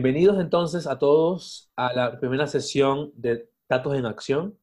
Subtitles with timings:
[0.00, 4.56] bienvenidos entonces a todos a la primera sesión de Datos en Acción.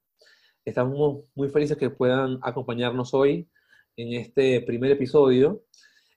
[0.64, 3.50] Estamos muy felices que puedan acompañarnos hoy
[3.98, 5.66] en este primer episodio.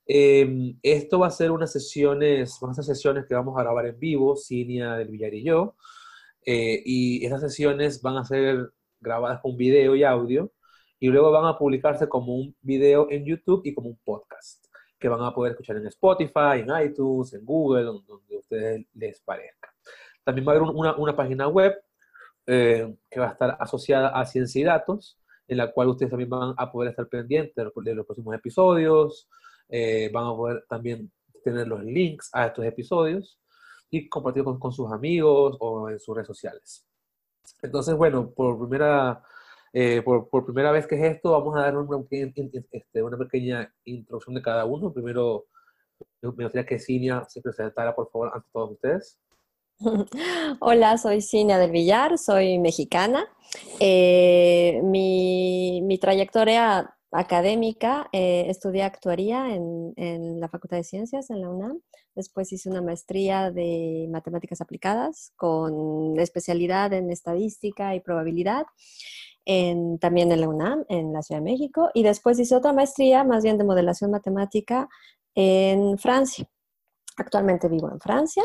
[0.06, 3.86] Em, esto va a ser unas sesiones, van a ser sesiones que vamos a grabar
[3.86, 5.74] en vivo, Cinia del Villar y yo.
[6.46, 10.52] Eh, y esas sesiones van a ser grabadas con video y audio
[11.00, 14.67] y luego van a publicarse como un video en YouTube y como un podcast
[14.98, 19.20] que van a poder escuchar en Spotify, en iTunes, en Google, donde a ustedes les
[19.20, 19.72] parezca.
[20.24, 21.74] También va a haber una, una página web
[22.46, 26.30] eh, que va a estar asociada a Ciencia y Datos, en la cual ustedes también
[26.30, 29.28] van a poder estar pendientes de los, próximos episodios,
[29.68, 31.10] eh, van a poder también
[31.44, 33.38] tener los links a estos episodios
[33.90, 36.86] y compartir con, con sus amigos o en sus redes sociales.
[37.62, 39.22] Entonces, bueno, por primera
[39.72, 43.72] eh, por, por, primera vez que es esto, vamos a dar una, este, una pequeña
[43.84, 44.92] introducción de cada uno.
[44.92, 45.46] Primero,
[46.22, 49.18] me gustaría que Cinia se presentara, por favor, ante todos ustedes.
[50.60, 53.26] Hola, soy Cinia del Villar, soy mexicana.
[53.78, 61.40] Eh, mi, mi, trayectoria académica, eh, estudié actuaría en, en, la Facultad de Ciencias en
[61.40, 61.80] la UNAM.
[62.14, 68.66] Después hice una maestría de matemáticas aplicadas con especialidad en estadística y probabilidad
[69.98, 73.42] también en la UNAM, en la Ciudad de México, y después hice otra maestría, más
[73.42, 74.88] bien de modelación matemática,
[75.34, 76.48] en Francia.
[77.16, 78.44] Actualmente vivo en Francia.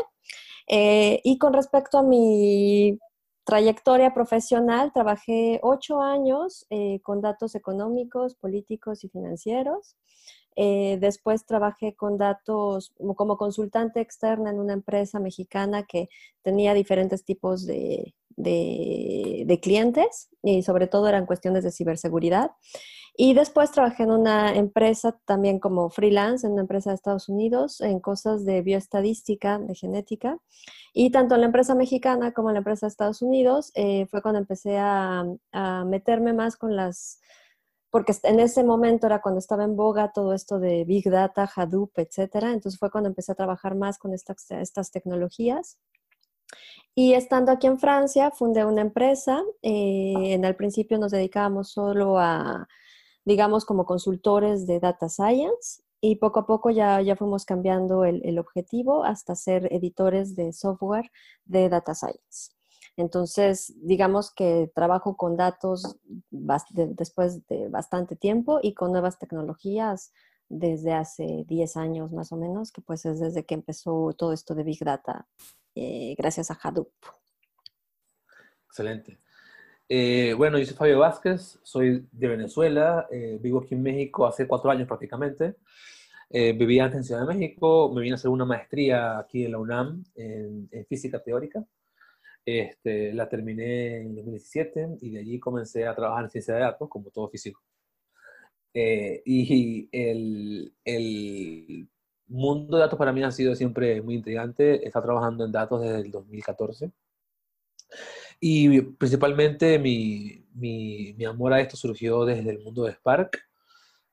[0.66, 2.98] Eh, y con respecto a mi
[3.44, 9.96] trayectoria profesional, trabajé ocho años eh, con datos económicos, políticos y financieros.
[10.56, 16.08] Eh, después trabajé con datos como consultante externa en una empresa mexicana que
[16.42, 22.50] tenía diferentes tipos de, de, clientes y sobre todo eran cuestiones de ciberseguridad.
[23.16, 27.80] Y después trabajé en una empresa también como freelance, en una empresa de Estados Unidos,
[27.80, 30.38] en cosas de bioestadística, de genética.
[30.92, 34.20] Y tanto en la empresa mexicana como en la empresa de Estados Unidos eh, fue
[34.20, 35.24] cuando empecé a,
[35.86, 37.20] meterme más con las,
[37.94, 41.96] porque en ese momento era cuando estaba en boga todo esto de Big Data, Hadoop,
[41.96, 42.50] etcétera.
[42.50, 45.78] Entonces fue cuando empecé a trabajar más con estas, estas tecnologías.
[46.96, 49.44] Y estando aquí en Francia, fundé una empresa.
[49.62, 52.66] Eh, en el principio nos dedicábamos solo a,
[53.24, 58.22] digamos, como consultores de data science y poco a poco ya, ya fuimos cambiando el,
[58.24, 61.12] el objetivo hasta ser editores de software
[61.44, 62.54] de data science.
[62.96, 65.96] Entonces, digamos que trabajo con datos
[66.70, 70.12] después de bastante tiempo y con nuevas tecnologías
[70.48, 74.54] desde hace 10 años más o menos, que pues es desde que empezó todo esto
[74.54, 75.26] de Big Data
[75.74, 76.92] eh, gracias a Hadoop.
[78.66, 79.18] Excelente.
[79.88, 84.46] Eh, bueno, yo soy Fabio Vázquez, soy de Venezuela, eh, vivo aquí en México hace
[84.46, 85.56] cuatro años prácticamente.
[86.30, 89.58] vivía antes en Ciudad de México, me vine a hacer una maestría aquí en la
[89.58, 91.64] UNAM en, física teórica.
[92.46, 96.88] Este, la terminé en 2017 y de allí comencé a trabajar en ciencia de datos,
[96.88, 97.62] como todo físico.
[98.74, 101.88] y el, el,
[102.26, 104.86] mundo de datos para mí ha sido siempre muy intrigante.
[104.86, 106.90] Estado trabajando en datos desde el 2014.
[108.40, 113.38] Y principalmente mi, mi, mi amor a esto surgió desde el mundo de Spark.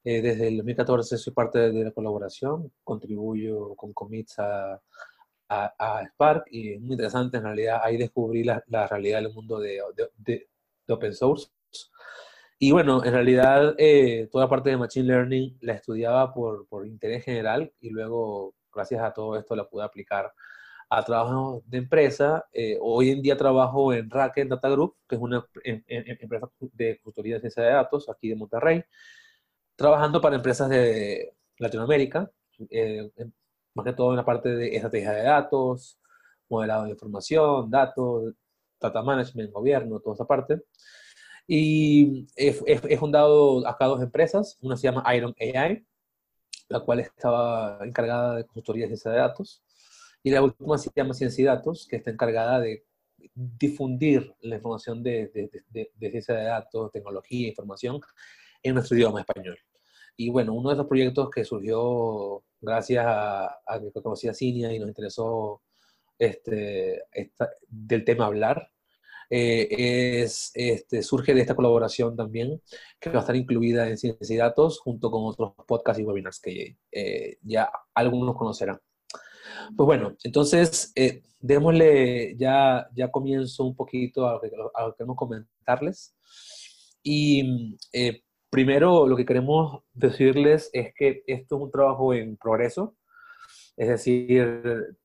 [0.03, 4.81] Eh, desde el 2014 soy parte de la colaboración, contribuyo con commits a,
[5.51, 7.81] a, Spark y es muy interesante en realidad.
[7.83, 9.81] Ahí descubrí la, la realidad del mundo de,
[10.17, 10.47] de,
[10.87, 11.49] de open source.
[12.59, 17.25] Y bueno, en realidad eh, toda parte de Machine Learning la estudiaba por, por, interés
[17.25, 20.31] general y luego, gracias a todo esto, la pude aplicar
[20.89, 22.45] a trabajo de empresa.
[22.53, 26.17] Eh, hoy en día trabajo en Racket Data Group, que es una em, em, em,
[26.21, 28.83] empresa de consultoría de ciencia de datos aquí de Monterrey,
[29.75, 32.31] trabajando para empresas de Latinoamérica,
[32.69, 33.11] eh,
[33.73, 35.99] más que todo en la parte de estrategia de datos,
[36.49, 38.33] modelado de información, datos,
[38.79, 40.61] data management, gobierno, toda esa parte.
[41.47, 44.57] Y he, fundado acá dos empresas.
[44.61, 45.85] Una se llama Iron AI,
[46.69, 49.63] la cual estaba encargada de consultoría de ciencia de datos.
[50.23, 52.85] Y la última se llama Ciencia y Datos, que está encargada de
[53.33, 57.99] difundir la información de, de, de, ciencia de datos, tecnología, información
[58.61, 59.57] en nuestro idioma español.
[60.17, 64.73] Y bueno, uno de esos proyectos que surgió gracias a, a que conocí a Cinia
[64.73, 65.61] y nos interesó
[66.19, 67.03] este,
[67.67, 68.71] del tema hablar,
[69.33, 72.61] eh, es, este, surge de esta colaboración también,
[72.99, 76.39] que va a estar incluida en Ciencia y Datos, junto con otros podcasts y webinars
[76.39, 78.79] que eh, ya algunos conocerán.
[79.75, 84.91] Pues bueno, entonces, eh, démosle, ya, ya comienzo un poquito a lo que, a lo
[84.91, 86.13] que queremos comentarles.
[87.03, 92.95] Y eh, primero, lo que queremos decirles es que esto es un trabajo en progreso,
[93.77, 94.97] es decir,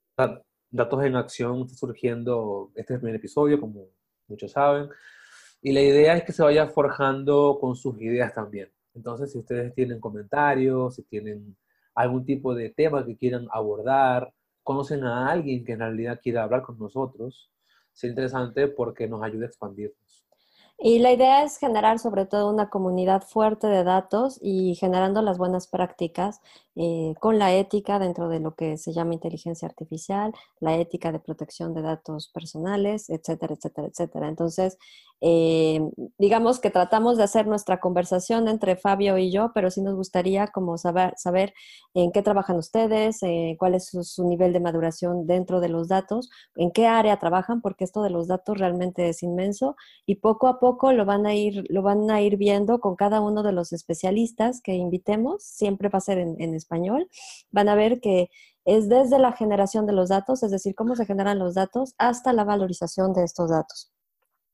[0.70, 3.87] Datos en Acción está surgiendo, este primer episodio, como
[4.28, 4.90] muchos saben,
[5.62, 8.70] y la idea es que se vaya forjando con sus ideas también.
[8.94, 11.56] Entonces, si ustedes tienen comentarios, si tienen
[11.94, 14.32] algún tipo de tema que quieran abordar,
[14.62, 17.50] conocen a alguien que en realidad quiera hablar con nosotros,
[17.93, 20.25] sería interesante porque nos ayuda a expandirnos.
[20.78, 25.38] Y la idea es generar sobre todo una comunidad fuerte de datos y generando las
[25.38, 26.43] buenas prácticas
[26.75, 31.19] eh, con la ética dentro de lo que se llama inteligencia artificial, la ética de
[31.19, 34.28] protección de datos personales, etcétera, etcétera, etcétera.
[34.28, 34.76] Entonces,
[35.20, 35.80] eh,
[36.18, 40.48] digamos que tratamos de hacer nuestra conversación entre Fabio y yo, pero sí nos gustaría
[40.48, 41.54] como saber, saber
[41.94, 46.28] en qué trabajan ustedes, eh, cuál es su, nivel de maduración dentro de los datos,
[46.56, 50.60] en qué área trabajan, porque esto de los datos realmente es inmenso y poco a
[50.60, 53.72] poco lo van a ir, lo van a ir viendo con cada uno de los
[53.72, 57.08] especialistas que invitemos, siempre va a ser en, en español,
[57.50, 58.28] van a ver que
[58.66, 62.32] es desde la generación de los datos, es decir, cómo se generan los datos, hasta
[62.32, 63.95] la valorización de estos datos.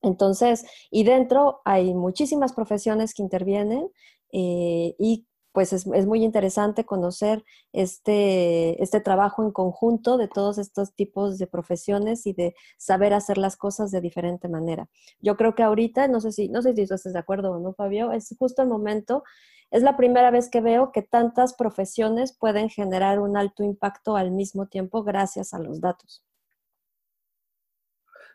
[0.02, 3.90] Entonces, y dentro hay muchísimas profesiones que intervienen
[4.32, 10.94] eh, y pues es, muy interesante conocer este, este trabajo en conjunto de todos estos
[10.94, 14.88] tipos de profesiones y de saber hacer las cosas de diferente manera.
[15.20, 17.74] Yo creo que ahorita, no sé si, no sé si estás de acuerdo o no,
[17.74, 19.24] Fabio, es justo el momento,
[19.70, 24.30] es la primera vez que veo que tantas profesiones pueden generar un alto impacto al
[24.30, 26.24] mismo tiempo gracias a los datos.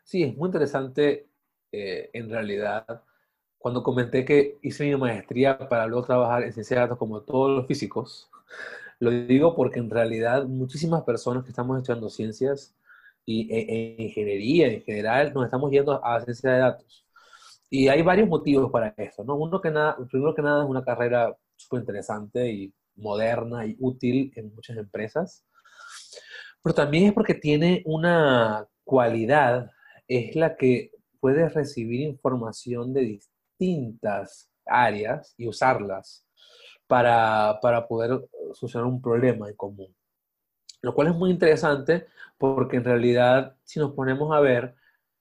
[0.03, 1.27] Sí, es muy interesante
[1.79, 3.03] eh, en realidad,
[3.57, 7.57] cuando comenté que hice mi maestría para luego trabajar en ciencia de datos como todos
[7.57, 8.29] los físicos,
[8.99, 12.75] lo digo porque en realidad muchísimas personas que estamos estudiando ciencias
[13.25, 17.05] y e, e ingeniería en general nos estamos yendo a ciencia de datos.
[17.69, 19.35] Y hay varios motivos para esto, ¿no?
[19.35, 24.31] Uno que nada, primero que nada es una carrera súper interesante y moderna y útil
[24.35, 25.45] en muchas empresas,
[26.63, 29.71] pero también es porque tiene una cualidad,
[30.07, 30.91] es la que
[31.27, 36.25] puedes recibir información de distintas áreas y usarlas
[36.87, 37.59] para,
[37.89, 38.21] poder
[38.53, 39.93] solucionar un problema en común.
[40.81, 42.07] Lo cual es muy interesante
[42.37, 44.73] porque en realidad, si nos ponemos a ver,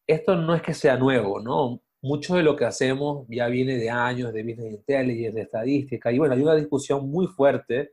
[0.07, 1.83] esto no es que sea nuevo, ¿no?
[2.01, 6.19] Mucho de lo que hacemos ya viene de años de business intelligence, de estadística, y
[6.19, 7.91] bueno, hay una discusión muy fuerte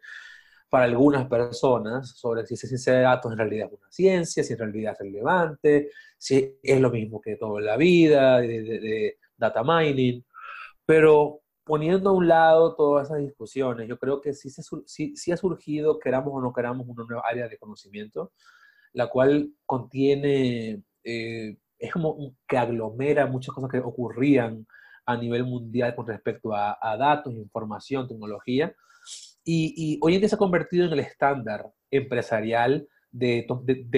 [0.73, 4.53] para algunas personas sobre si esa ciencia de datos en realidad es una ciencia, si
[4.53, 9.63] en realidad es relevante, si es lo mismo que todo en la vida, de, data
[9.63, 10.25] mining.
[10.83, 15.99] Pero poniendo a un lado todas esas discusiones, yo creo que sí, se, ha surgido,
[15.99, 18.31] queramos o no queramos, una nueva área de conocimiento,
[18.93, 24.65] la cual contiene, eh, es como que aglomera muchas cosas que ocurrían
[25.05, 28.73] a nivel mundial con respecto a, a datos, información, tecnología,
[29.45, 33.45] y, hoy en día se ha convertido en el estándar empresarial de,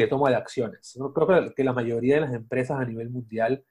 [0.09, 0.97] toma de acciones.
[1.13, 3.63] Creo que la mayoría de las empresas a nivel mundial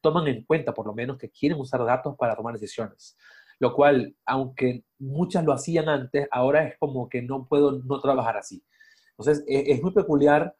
[0.00, 3.16] toman en cuenta, por lo menos, que quieren usar datos para tomar decisiones.
[3.58, 8.36] Lo cual, aunque muchas lo hacían antes, ahora es como que no puedo no trabajar
[8.36, 8.64] así.
[9.10, 10.56] Entonces, e, es, muy peculiar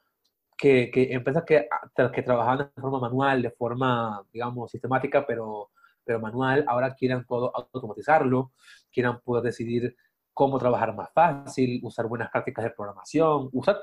[0.56, 1.66] que, que, empresas que,
[2.12, 5.70] que trabajaban de forma manual, de forma, digamos, sistemática, pero,
[6.04, 8.52] pero manual, ahora quieran todo automatizarlo,
[8.92, 9.96] quieran poder decidir
[10.34, 13.80] cómo trabajar más fácil, usar buenas prácticas de programación, usar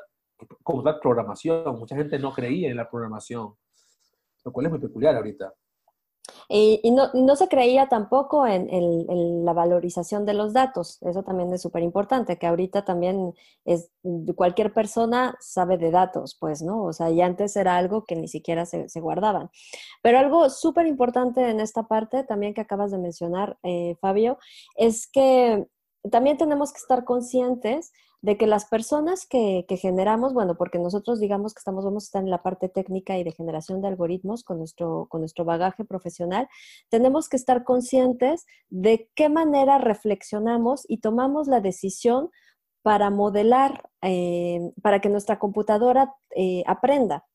[0.84, 1.80] tal programación.
[1.80, 3.56] Mucha gente no creía en la programación,
[4.44, 5.54] lo cual es muy peculiar ahorita.
[6.50, 10.98] Y, no, no, se creía tampoco en, en, la valorización de los datos.
[11.02, 13.34] Eso también es súper importante, que ahorita también
[13.66, 13.92] es,
[14.36, 16.84] cualquier persona sabe de datos, pues, ¿no?
[16.84, 19.50] O sea, y antes era algo que ni siquiera se, se guardaban.
[20.02, 24.38] Pero algo súper importante en esta parte también que acabas de mencionar, eh, Fabio,
[24.76, 25.68] es que
[26.10, 31.54] también tenemos que estar conscientes de que las personas que, generamos, bueno, porque nosotros digamos
[31.54, 34.58] que estamos, vamos a estar en la parte técnica y de generación de algoritmos con
[34.58, 36.48] nuestro, con nuestro bagaje profesional,
[36.90, 42.32] tenemos que estar conscientes de qué manera reflexionamos y tomamos la decisión
[42.82, 47.26] para modelar, eh, para que nuestra computadora eh, aprenda.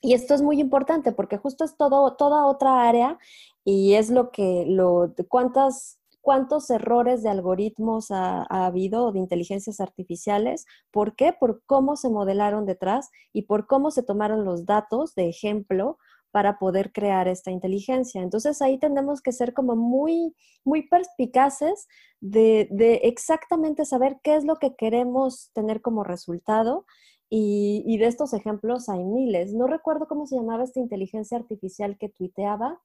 [0.00, 3.18] Y esto es muy importante porque justo es todo, toda otra área
[3.64, 10.64] y es lo que, lo, cuántas cuántos errores de algoritmos ha, habido de inteligencias artificiales.
[10.90, 11.34] ¿Por qué?
[11.38, 15.98] Por cómo se modelaron detrás y por cómo se tomaron los datos de ejemplo
[16.30, 18.22] para poder crear esta inteligencia.
[18.22, 21.88] Entonces ahí tenemos que ser como muy, muy perspicaces
[22.20, 22.68] de,
[23.02, 26.86] exactamente saber qué es lo que queremos tener como resultado
[27.28, 29.52] y, y, de estos ejemplos hay miles.
[29.54, 32.80] No recuerdo cómo se llamaba esta inteligencia artificial que tuiteaba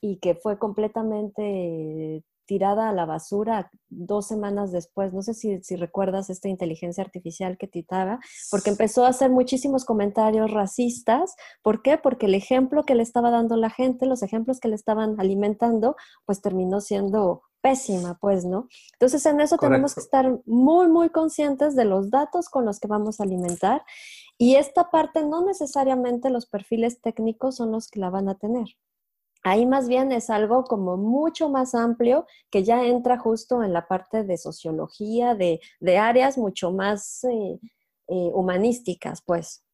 [0.00, 5.12] y que fue completamente tirada a la basura dos semanas después.
[5.12, 9.84] No sé si, si recuerdas esta inteligencia artificial que titaba, porque empezó a hacer muchísimos
[9.84, 11.36] comentarios racistas.
[11.62, 11.98] ¿Por qué?
[11.98, 15.96] Porque el ejemplo que le estaba dando la gente, los ejemplos que le estaban alimentando,
[16.24, 18.68] pues terminó siendo pésima, pues, ¿no?
[18.92, 22.86] Entonces en eso tenemos que estar muy, muy conscientes de los datos con los que
[22.86, 23.82] vamos a alimentar
[24.38, 28.66] y esta parte no necesariamente los perfiles técnicos son los que la van a tener.
[29.46, 33.86] Ahí más bien es algo como mucho más amplio que ya entra justo en la
[33.86, 35.60] parte de sociología, de,
[35.96, 37.60] áreas mucho más eh,
[38.08, 39.64] eh, humanísticas, pues.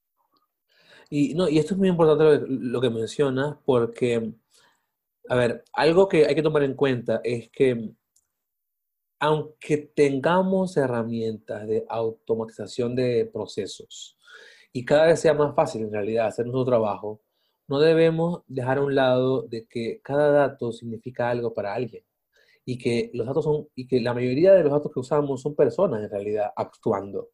[1.09, 4.35] Y, no, y esto es muy importante lo que, mencionas, porque,
[5.31, 7.95] a ver, algo que hay que tomar en cuenta es que
[9.21, 14.19] aunque tengamos herramientas de automatización de procesos
[14.71, 17.23] y cada vez sea más fácil en realidad hacer nuestro trabajo,
[17.73, 22.05] no debemos dejar a un lado de que cada dato significa algo para alguien
[22.67, 25.55] y que los datos son y que la mayoría de los datos que usamos son
[25.55, 27.31] personas en realidad actuando.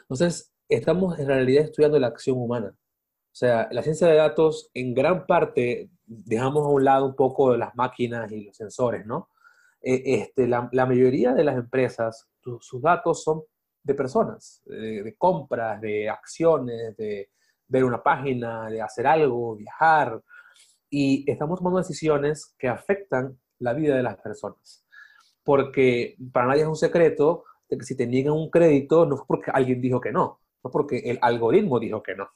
[0.00, 2.74] Entonces, estamos en realidad estudiando la acción humana.
[2.74, 7.54] O sea, la ciencia de datos en gran parte dejamos a un lado un poco
[7.54, 9.28] las máquinas y los sensores, ¿no?
[9.82, 12.30] Eh, este, la, mayoría de las empresas,
[12.60, 13.42] sus datos son
[13.82, 17.28] de personas, de compras, de acciones, de,
[17.72, 20.20] ver una página, de hacer algo, viajar,
[20.90, 24.84] y estamos tomando decisiones que afectan la vida de las personas.
[25.42, 29.22] Porque para nadie es un secreto de que si te niegan un crédito no es
[29.26, 32.28] porque alguien dijo que no, no porque el algoritmo dijo que no.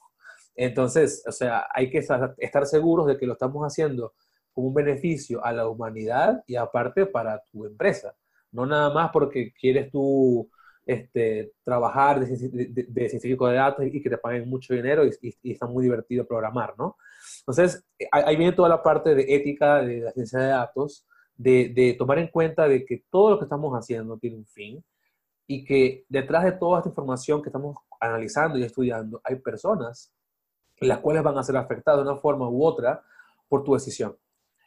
[0.54, 4.14] Entonces, o sea, hay que estar seguros de que lo estamos haciendo
[4.52, 8.16] con un beneficio a la humanidad y aparte para tu empresa.
[8.52, 10.50] No nada más porque quieres tú
[10.86, 15.52] este, trabajar de, de, científico de datos y que te paguen mucho dinero y, y,
[15.52, 16.96] está muy divertido programar, ¿no?
[17.40, 21.04] Entonces, ahí viene toda la parte de ética de la ciencia de datos,
[21.36, 24.82] de, de, tomar en cuenta de que todo lo que estamos haciendo tiene un fin
[25.48, 30.12] y que detrás de toda esta información que estamos analizando y estudiando hay personas
[30.80, 33.02] las cuales van a ser afectadas de una forma u otra
[33.48, 34.16] por tu decisión.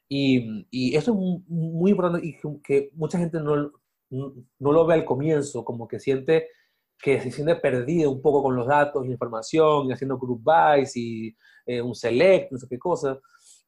[0.08, 3.72] Y, y eso es muy importante y que mucha gente no,
[4.10, 6.48] no lo ve al comienzo, como que siente
[7.02, 10.96] que se siente perdido un poco con los datos y información, y haciendo group buys
[10.98, 11.36] y
[11.66, 13.20] eh, un select, no sé qué cosa.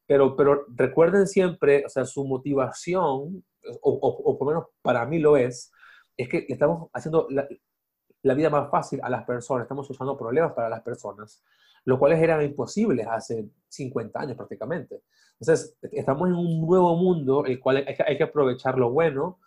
[0.06, 3.42] Pero, pero recuerden siempre, o sea, su motivación,
[3.80, 5.72] o, por lo menos para mí lo es,
[6.16, 10.68] es que estamos haciendo la, vida más fácil a las personas, estamos usando problemas para
[10.68, 11.42] las personas,
[11.84, 15.02] lo cuales eran imposibles hace 50 años prácticamente.
[15.40, 19.40] Entonces, estamos en un nuevo mundo, el cual hay que aprovechar lo bueno,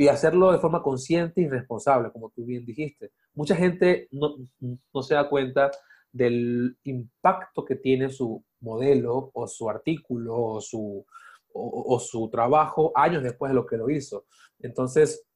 [0.00, 3.10] y hacerlo de forma consciente y responsable, como tú bien dijiste.
[3.34, 5.72] Mucha gente no, no, se da cuenta
[6.12, 11.04] del impacto que tiene su modelo o su artículo o su,
[11.52, 14.26] o, su trabajo años después de lo que lo hizo.
[14.60, 15.26] Entonces,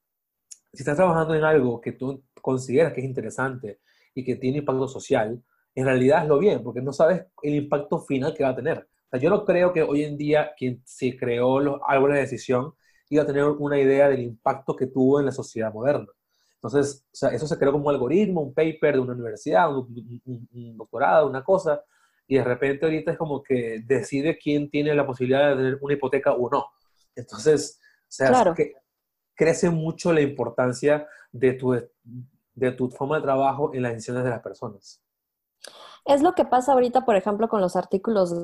[0.72, 3.80] si estás trabajando en algo que tú consideras que es interesante
[4.14, 5.42] y que tiene impacto social,
[5.74, 8.78] en realidad es lo bien, porque no sabes el impacto final que va a tener.
[8.78, 12.20] O sea, yo no creo que hoy en día quien se creó los árboles de
[12.22, 12.74] decisión
[13.12, 16.08] iba a tener una idea del impacto que tuvo en la sociedad moderna.
[16.54, 20.76] Entonces, o sea, eso se creó como un algoritmo, un paper de una universidad, un,
[20.78, 21.82] doctorado, una cosa,
[22.26, 25.92] y de repente ahorita es como que decide quién tiene la posibilidad de tener una
[25.92, 26.64] hipoteca o no.
[27.14, 28.72] Entonces, o sea, que
[29.34, 31.78] crece mucho la importancia de tu,
[32.54, 35.02] de tu forma de trabajo en las decisiones de las personas.
[36.06, 38.34] Es lo que pasa ahorita, por ejemplo, con los artículos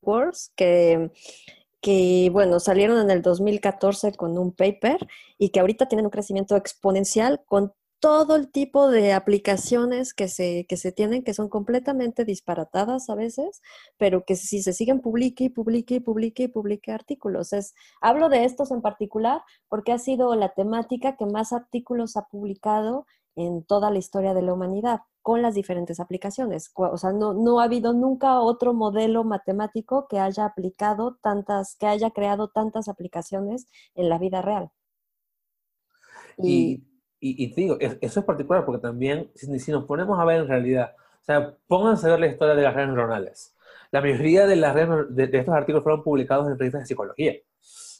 [0.00, 1.10] Wars, que,
[1.80, 5.06] que, bueno, salieron en el 2014 con un paper
[5.38, 10.66] y que ahorita tienen un crecimiento exponencial con todo el tipo de aplicaciones que se,
[10.68, 13.60] que se tienen, que son completamente disparatadas a veces,
[13.96, 17.52] pero que si se siguen publique y publique y publique y publique artículos.
[17.52, 22.28] Es, hablo de estos en particular porque ha sido la temática que más artículos ha
[22.28, 26.72] publicado en toda la historia de la humanidad con las diferentes aplicaciones.
[26.74, 31.86] O sea, no, no ha habido nunca otro modelo matemático que haya aplicado tantas, que
[31.86, 34.70] haya creado tantas aplicaciones en la vida real.
[36.38, 36.82] Y,
[37.20, 40.94] y, te digo, eso es particular porque también, si, nos ponemos a ver en realidad,
[41.20, 43.54] o sea, pónganse a ver la historia de las redes neuronales.
[43.90, 47.34] La mayoría de, las redes, de, de estos artículos fueron publicados en revistas de psicología.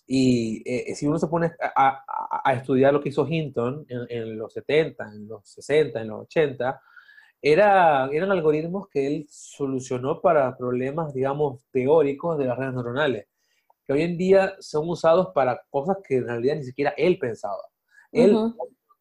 [0.07, 4.39] Y eh, si uno se pone a, a, estudiar lo que hizo Hinton en, en,
[4.39, 6.81] los 70, en los 60, en los 80,
[7.41, 13.27] era, eran algoritmos que él solucionó para problemas, digamos, teóricos de las redes neuronales,
[13.85, 17.63] que hoy en día son usados para cosas que en realidad ni siquiera él pensaba.
[18.11, 18.33] Él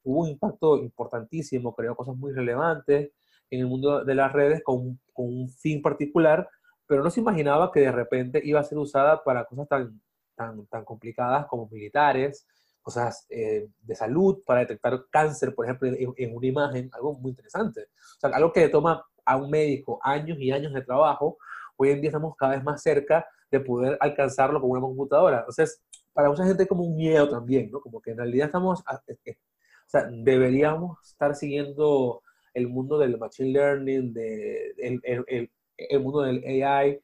[0.04, 3.12] tuvo un impacto importantísimo, creó cosas muy relevantes
[3.50, 6.50] en el mundo de las redes con, con un fin particular,
[6.86, 10.02] pero no se imaginaba que de repente iba a ser usada para cosas tan,
[10.36, 12.48] tan, tan complicadas como militares,
[12.88, 17.82] cosas eh, de salud, para detectar cáncer, por ejemplo, en, una imagen, algo muy interesante.
[17.82, 21.38] O sea, algo que toma a un médico años y años de trabajo,
[21.76, 25.40] hoy en día estamos cada vez más cerca de poder alcanzarlo con una computadora.
[25.40, 25.82] Entonces,
[26.14, 27.82] para mucha gente es como un miedo también, ¿no?
[27.82, 29.38] Como que en realidad estamos, eh, eh,
[29.86, 32.22] o sea, deberíamos estar siguiendo
[32.54, 37.02] el mundo del machine learning, de, el, el, mundo del AI,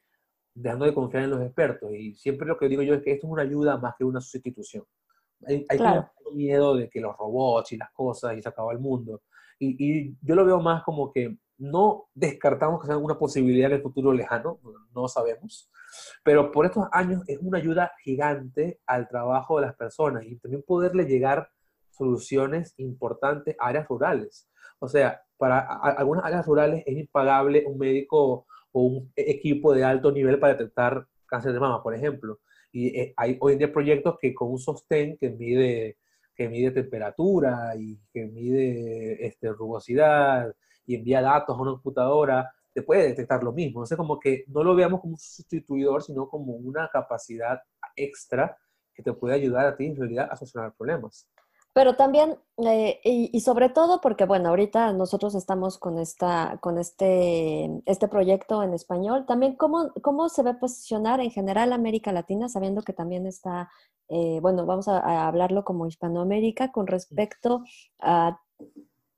[0.53, 1.93] dejando de confiar en los expertos.
[1.93, 4.21] Y siempre lo que digo yo es que esto es una ayuda más que una
[4.21, 4.85] sustitución.
[5.47, 5.79] Hay, hay
[6.33, 9.21] miedo de que los robots y las cosas y se acaba el mundo.
[9.59, 13.77] Y, y, yo lo veo más como que no descartamos que sea una posibilidad en
[13.77, 14.59] el futuro lejano,
[14.93, 15.69] no sabemos,
[16.23, 20.63] pero por estos años es una ayuda gigante al trabajo de las personas y también
[20.63, 21.49] poderle llegar
[21.91, 24.49] soluciones importantes a áreas rurales.
[24.79, 30.11] O sea, para algunas áreas rurales es impagable un médico o un equipo de alto
[30.11, 32.39] nivel para detectar cáncer de mama, por ejemplo.
[32.73, 35.97] Y eh, hay hoy en día proyectos que con un sostén que mide,
[36.35, 40.53] que mide temperatura y que mide este, rugosidad
[40.85, 43.79] y envía datos a una computadora, te puede detectar lo mismo.
[43.79, 47.61] Entonces, como que no lo veamos como un sustituidor, sino como una capacidad
[47.95, 48.57] extra
[48.93, 51.29] que te puede ayudar a ti en realidad a solucionar problemas.
[51.73, 57.81] Pero también, eh, y, sobre todo porque, bueno, ahorita nosotros estamos con, esta, con este,
[57.87, 62.83] este proyecto en español, también cómo, cómo se a posicionar en general América Latina, sabiendo
[62.83, 63.71] que también está,
[64.09, 67.63] eh, bueno, vamos a, hablarlo como Hispanoamérica con respecto
[67.99, 68.39] a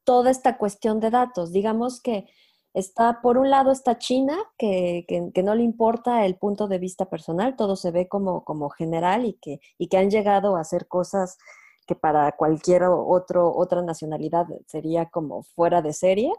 [0.06, 1.52] toda esta cuestión de datos.
[1.52, 2.26] Digamos que
[2.74, 7.10] está, por un lado está China, que, que, no le importa el punto de vista
[7.10, 10.88] personal, todo se ve como, como general y que, y que han llegado a hacer
[10.88, 11.38] cosas
[11.86, 16.32] que para cualquier otro, otra nacionalidad sería como fuera de serie.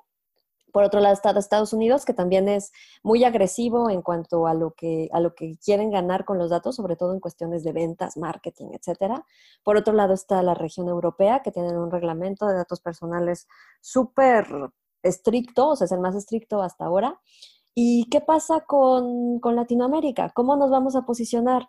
[0.72, 2.70] Por otro lado está Estados Unidos, que también es
[3.02, 6.76] muy agresivo en cuanto a lo que, a lo que quieren ganar con los datos,
[6.76, 9.22] sobre todo en cuestiones de ventas, marketing, etc.
[9.62, 13.48] Por otro lado está la región europea, que tiene un reglamento de datos personales
[13.80, 14.46] súper
[15.02, 17.20] estricto, o sea, es el más estricto hasta ahora.
[17.74, 20.30] ¿Y qué pasa con, con Latinoamérica?
[20.34, 21.68] ¿Cómo nos vamos a posicionar?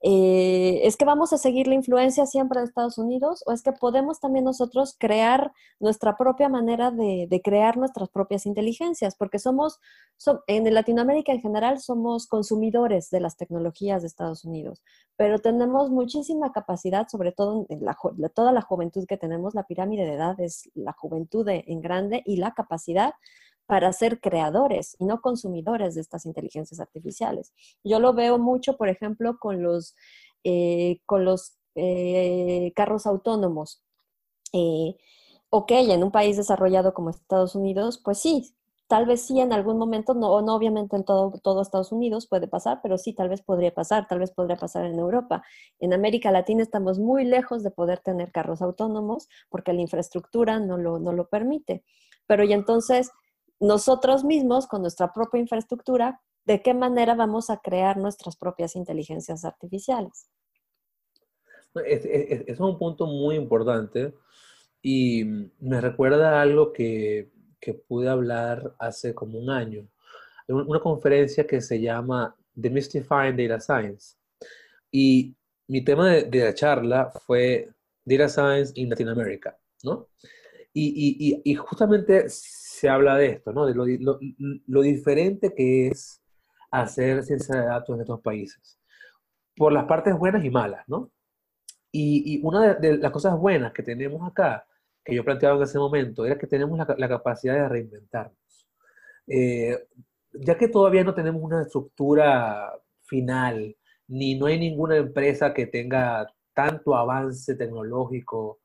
[0.00, 3.72] Eh, ¿Es que vamos a seguir la influencia siempre de Estados Unidos o es que
[3.72, 9.16] podemos también nosotros crear nuestra propia manera de, crear nuestras propias inteligencias?
[9.16, 9.80] Porque somos,
[10.46, 14.82] en Latinoamérica en general, somos consumidores de las tecnologías de Estados Unidos,
[15.16, 17.80] pero tenemos muchísima capacidad, sobre todo en
[18.34, 22.36] toda la juventud que tenemos, la pirámide de edad es la juventud en grande y
[22.36, 23.14] la capacidad
[23.68, 27.52] para ser creadores y no consumidores de estas inteligencias artificiales.
[27.84, 29.94] Yo lo veo mucho, por ejemplo, con los,
[30.42, 33.82] eh, con los eh, carros autónomos.
[34.54, 34.96] Eh,
[35.50, 38.54] ok, en un país desarrollado como Estados Unidos, pues sí,
[38.86, 42.48] tal vez sí en algún momento, no, no obviamente en todo, todo Estados Unidos puede
[42.48, 45.42] pasar, pero sí, tal vez podría pasar, tal vez podría pasar en Europa.
[45.78, 50.78] En América Latina estamos muy lejos de poder tener carros autónomos porque la infraestructura no
[50.78, 51.84] lo, no lo permite.
[52.26, 53.10] Pero y entonces
[53.60, 59.44] nosotros mismos, con nuestra propia infraestructura, de qué manera vamos a crear nuestras propias inteligencias
[59.44, 60.30] artificiales.
[61.74, 64.14] Eso es un punto muy importante
[64.82, 65.24] y
[65.60, 69.88] me recuerda algo que, que pude hablar hace como un año,
[70.46, 74.16] en una conferencia que se llama Demystifying Data Science.
[74.90, 77.68] Y mi tema de, de la charla fue
[78.04, 80.08] Data Science in Latinoamérica, ¿no?
[80.72, 82.26] Y, y, y, justamente
[82.78, 83.66] se habla de esto, ¿no?
[83.66, 86.22] De lo, diferente que es
[86.70, 88.78] hacer ciencia de datos en estos países,
[89.56, 91.10] por las partes buenas y malas, ¿no?
[91.90, 94.66] Y, una de, las cosas buenas que tenemos acá,
[95.04, 98.68] que yo planteaba en ese momento, era que tenemos la, la capacidad de reinventarnos.
[99.26, 99.86] Eh,
[100.32, 106.26] ya que todavía no tenemos una estructura final, ni no hay ninguna empresa que tenga
[106.54, 108.60] tanto avance tecnológico,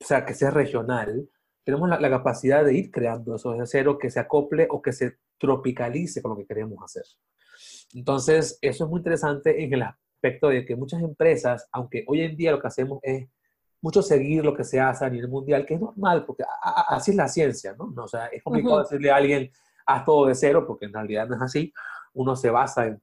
[0.00, 1.28] o sea, que sea regional,
[1.64, 5.18] tenemos la, capacidad de ir creando eso desde cero, que se acople o que se
[5.38, 7.04] tropicalice con lo que queremos hacer.
[7.94, 12.36] Entonces, eso es muy interesante en el aspecto de que muchas empresas, aunque hoy en
[12.36, 13.28] día lo que hacemos es
[13.80, 16.44] mucho seguir lo que se hace a nivel mundial, que es normal, porque
[16.88, 17.92] así es la ciencia, ¿no?
[17.96, 19.50] O sea, es complicado decirle a alguien,
[19.84, 21.72] haz todo de cero, porque en realidad no es así.
[22.14, 23.02] Uno se basa en,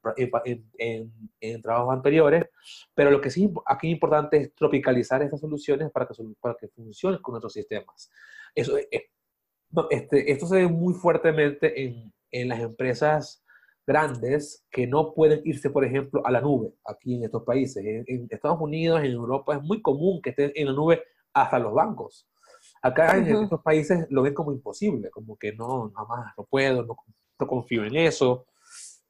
[0.78, 2.46] en, en, trabajos anteriores,
[2.94, 6.68] pero lo que sí aquí es importante es tropicalizar estas soluciones para que, para que
[6.70, 8.12] funcionen con nuestros sistemas.
[8.54, 8.78] Eso,
[9.90, 13.44] este, esto se ve muy fuertemente en, en, las empresas
[13.86, 17.84] grandes que no pueden irse, por ejemplo, a la nube aquí en estos países.
[17.84, 21.02] En, Estados Unidos, en Europa, es muy común que estén en la nube
[21.34, 22.28] hasta los bancos.
[22.82, 26.96] Acá en estos países lo ven como imposible, como que no, jamás, no puedo, no,
[27.40, 28.46] no confío en eso.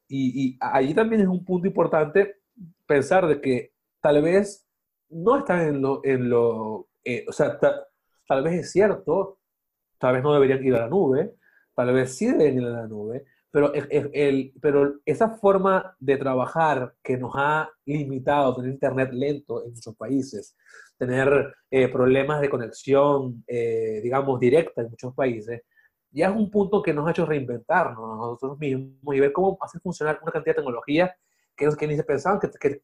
[0.07, 2.38] Y, allí también es un punto importante
[2.85, 4.65] pensar de que tal vez
[5.09, 9.39] no están en lo, en lo eh, o sea, tal vez es cierto,
[9.97, 11.35] tal vez no deberían ir a la nube,
[11.73, 16.93] tal vez sí deben ir a la nube, pero, el, pero esa forma de trabajar
[17.01, 20.55] que nos ha limitado, tener internet lento en muchos países,
[20.97, 25.61] tener eh, problemas de conexión, eh, digamos, directa en muchos países,
[26.11, 29.81] ya es un punto que nos ha hecho reinventarnos nosotros mismos y ver cómo hacer
[29.81, 31.11] funcionar una cantidad de tecnologías
[31.59, 32.81] que, que ni se pensaban que, que,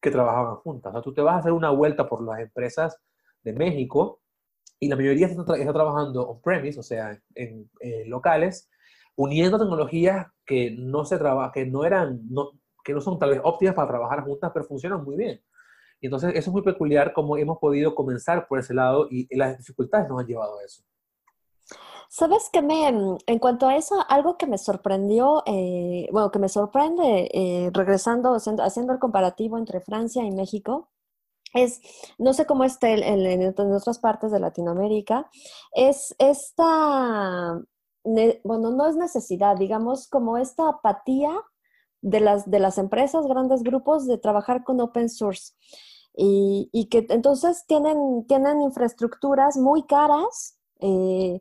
[0.00, 0.90] que trabajaban juntas.
[0.90, 2.98] O sea, tú te vas a hacer una vuelta por las empresas
[3.42, 4.22] de México
[4.80, 7.70] y la mayoría está, está trabajando on-premise, o sea, en,
[8.06, 8.68] locales,
[9.16, 12.50] uniendo tecnologías que no se trabaja, que no eran, no,
[12.84, 15.40] que no son tal vez óptimas para trabajar juntas, pero funcionan muy bien.
[16.00, 19.56] Y entonces eso es muy peculiar como hemos podido comenzar por ese lado y, las
[19.56, 20.82] dificultades nos han llevado a eso.
[22.16, 26.48] Sabes que me, en cuanto a eso, algo que me sorprendió, eh, bueno, que me
[26.48, 30.92] sorprende, eh, regresando, haciendo el comparativo entre Francia y México,
[31.54, 31.80] es,
[32.18, 35.28] no sé cómo esté en, otras partes de Latinoamérica,
[35.72, 37.60] es esta,
[38.44, 41.32] bueno, no es necesidad, digamos, como esta apatía
[42.00, 45.54] de las, de las empresas, grandes grupos, de trabajar con open source.
[46.16, 51.40] Y, que entonces tienen, tienen infraestructuras muy caras, eh,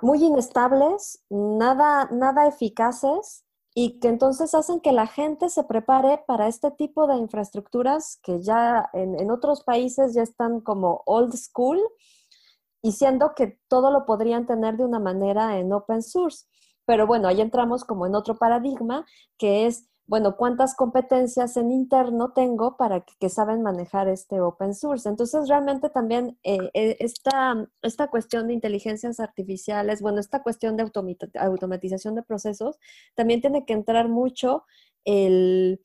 [0.00, 6.46] muy inestables, nada, nada eficaces y que entonces hacen que la gente se prepare para
[6.46, 11.80] este tipo de infraestructuras que ya en, otros países ya están como old school
[12.82, 16.46] y siendo que todo lo podrían tener de una manera en open source.
[16.84, 19.06] Pero bueno, ahí entramos como en otro paradigma
[19.38, 25.08] que es bueno, cuántas competencias en interno tengo para que, saben manejar este open source.
[25.08, 30.82] Entonces, realmente también eh, eh, esta, esta, cuestión de inteligencias artificiales, bueno, esta cuestión de
[31.40, 32.78] automatización de procesos,
[33.14, 34.64] también tiene que entrar mucho
[35.06, 35.80] el,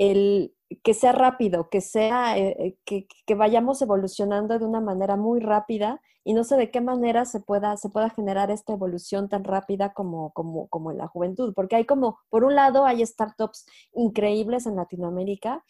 [0.00, 5.40] el que sea rápido, que sea, eh, que, que, vayamos evolucionando de una manera muy
[5.40, 9.44] rápida y no sé de qué manera se pueda, se pueda generar esta evolución tan
[9.44, 13.66] rápida como, como, como en la juventud, porque hay como, por un lado, hay startups
[13.92, 15.64] increíbles en Latinoamérica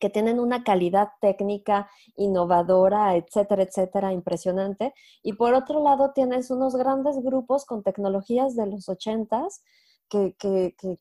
[0.00, 4.94] que tienen una calidad técnica innovadora, etcétera, etcétera, impresionante.
[5.22, 9.62] Y por otro lado, tienes unos grandes grupos con tecnologías de los ochentas
[10.08, 10.98] que, que, que,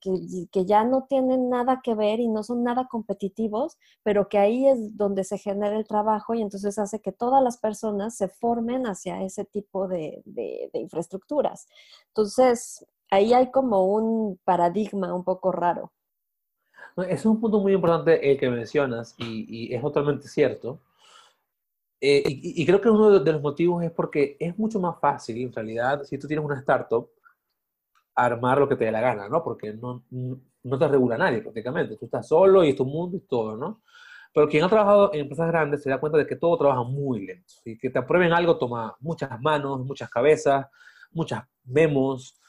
[0.52, 4.68] que, ya no tienen nada que ver y no son nada competitivos, pero que ahí
[4.68, 8.88] es donde se genera el trabajo y entonces hace que todas las personas se formen
[8.88, 11.68] hacia ese tipo de, de, infraestructuras.
[12.08, 15.92] Entonces, ahí hay como un paradigma un poco raro.
[17.08, 20.80] Es un punto muy importante el que mencionas y, y es totalmente cierto.
[22.00, 25.38] Eh, y, y, creo que uno de los motivos es porque es mucho más fácil,
[25.42, 27.10] en realidad, si tú tienes una startup,
[28.16, 29.44] armar lo que te dé la gana, ¿no?
[29.44, 30.04] Porque no,
[30.64, 31.98] no te regula nadie prácticamente.
[31.98, 33.82] Tú estás solo y es tu mundo y todo, ¿no?
[34.34, 37.26] Pero quien ha trabajado en empresas grandes se da cuenta de que todo trabaja muy
[37.26, 40.66] lento y que te aprueben algo toma muchas manos, muchas cabezas,
[41.12, 42.40] muchas memos.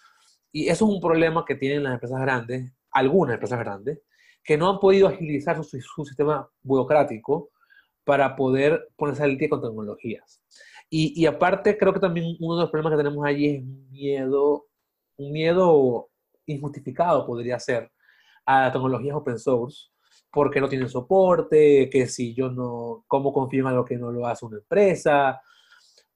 [0.50, 4.00] Y eso es un problema que tienen las empresas grandes, algunas empresas grandes,
[4.42, 7.50] que no han podido agilizar su, su sistema burocrático
[8.04, 10.42] para poder ponerse al día con tecnologías.
[10.88, 14.66] Y, y, aparte, creo que también uno de los problemas que tenemos allí es miedo
[15.16, 16.08] un miedo
[16.46, 17.90] injustificado podría ser
[18.46, 19.88] a tecnologías open source,
[20.30, 24.26] porque no tienen soporte, que si yo no, ¿cómo confío en algo que no lo
[24.26, 25.40] hace una empresa?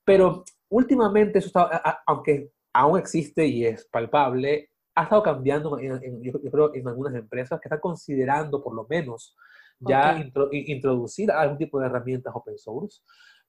[0.04, 6.74] Pero últimamente eso está, aunque aún existe y es palpable, ha estado cambiando, yo, creo,
[6.74, 9.36] en algunas empresas que están considerando por lo menos
[9.78, 13.00] ya introducir algún tipo de herramientas open source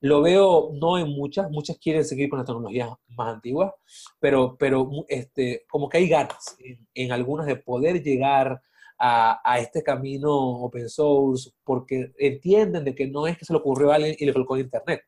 [0.02, 3.74] lo veo no en muchas, muchas quieren seguir con las tecnologías más antiguas,
[4.20, 6.58] pero, pero este, como que hay ganas
[6.94, 8.62] en, algunas de poder llegar
[8.98, 13.60] a, a, este camino open source porque entienden de que no es que se le
[13.60, 15.02] ocurrió a alguien y le colocó en internet.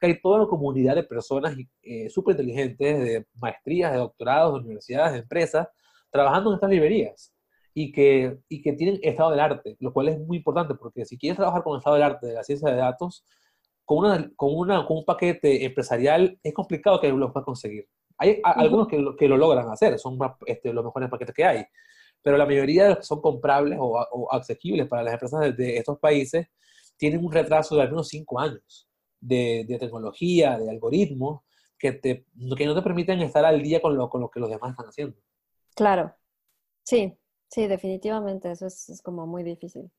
[0.00, 4.60] Que hay toda una comunidad de personas eh, súper inteligentes, de maestrías, de doctorados, de
[4.60, 5.68] universidades, de empresas,
[6.10, 7.32] trabajando en estas librerías
[7.74, 11.18] y que, y que tienen estado del arte, lo cual es muy importante porque si
[11.18, 13.24] quieres trabajar con estado del arte de la ciencia de datos,
[13.86, 17.88] con, una, con, una, con un paquete empresarial es complicado que lo puedas conseguir.
[18.18, 21.64] Hay algunos que lo, que lo logran hacer, son este, los mejores paquetes que hay,
[22.20, 25.76] pero la mayoría de los que son comprables o, o asequibles para las empresas de,
[25.76, 26.48] estos países
[26.96, 28.88] tienen un retraso de al menos cinco años
[29.20, 31.42] de, de tecnología, de algoritmos,
[31.78, 34.50] que, te, que no te permiten estar al día con lo, con lo que los
[34.50, 35.16] demás están haciendo.
[35.76, 36.14] Claro,
[36.82, 37.16] sí,
[37.48, 39.92] sí, definitivamente, eso es, es como muy difícil.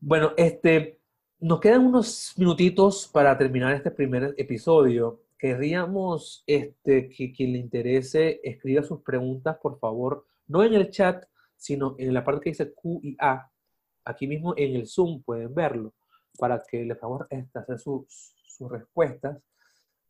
[0.00, 0.99] Bueno, este,
[1.40, 5.22] nos quedan unos minutitos para terminar este primer episodio.
[5.38, 11.24] Querríamos este, que quien le interese escriba sus preguntas, por favor, no en el chat,
[11.56, 13.50] sino en la parte que dice Q y A.
[14.04, 15.94] Aquí mismo en el Zoom pueden verlo
[16.38, 19.38] para que les favor hacer sus, sus respuestas.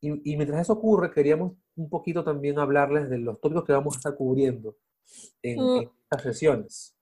[0.01, 3.95] Y, y, mientras eso ocurre, queríamos un poquito también hablarles de los tópicos que vamos
[3.95, 4.77] a estar cubriendo
[5.43, 5.77] en, mm.
[5.77, 6.97] en estas sesiones.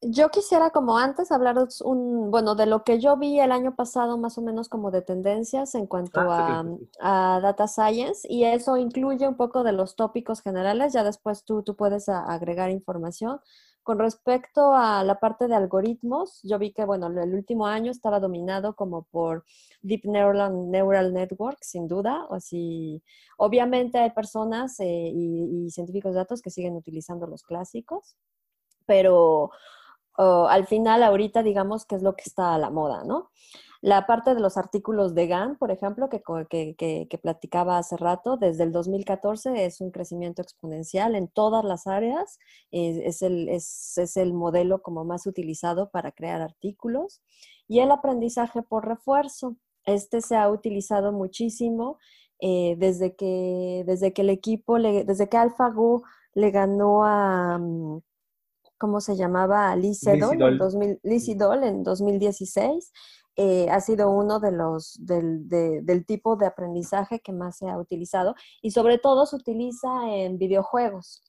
[0.00, 4.16] Yo quisiera, como antes, hablaros un, bueno, de lo que yo vi el año pasado,
[4.16, 6.64] más o menos como de tendencias en cuanto ah,
[7.00, 10.92] a, data science, y eso incluye un poco de los tópicos generales.
[10.92, 13.40] Ya después tú, tú puedes agregar información.
[13.82, 18.20] Con respecto a la parte de algoritmos, yo vi que, bueno, el último año estaba
[18.20, 19.44] dominado como por
[19.82, 22.24] Deep Neural, Neural Network, sin duda.
[22.28, 23.02] O si,
[23.36, 28.14] obviamente hay personas eh, y, y científicos de datos que siguen utilizando los clásicos,
[28.86, 29.50] pero
[30.18, 33.30] al final ahorita digamos que es lo que está a la moda, ¿no?
[33.80, 36.20] La parte de los artículos de GAN, por ejemplo, que,
[36.76, 42.40] que, platicaba hace rato, desde el 2014 es un crecimiento exponencial en todas las áreas,
[42.72, 47.22] es, el, es, es, el, modelo como más utilizado para crear artículos.
[47.68, 51.98] Y el aprendizaje por refuerzo, este se ha utilizado muchísimo
[52.40, 56.02] eh, desde, que, desde que el equipo, desde que AlphaGo
[56.34, 57.58] le ganó a...
[57.58, 58.00] Mm,
[58.78, 59.74] ¿cómo se llamaba?
[59.76, 62.92] Liz Sedol, en, en 2016.
[63.40, 67.78] Eh, ha sido uno de los del, del, tipo de aprendizaje que más se ha
[67.78, 71.22] utilizado y sobre todo se utiliza en videojuegos.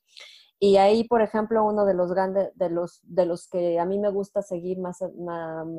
[0.57, 3.99] Y ahí, por ejemplo, uno de los grandes, de los, de los que a mí
[3.99, 4.97] me gusta seguir más,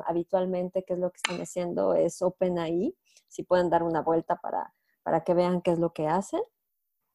[0.07, 2.95] habitualmente, que es lo que están haciendo, es OpenAI.
[3.27, 6.41] Si pueden dar una vuelta para, para que vean qué es lo que hacen.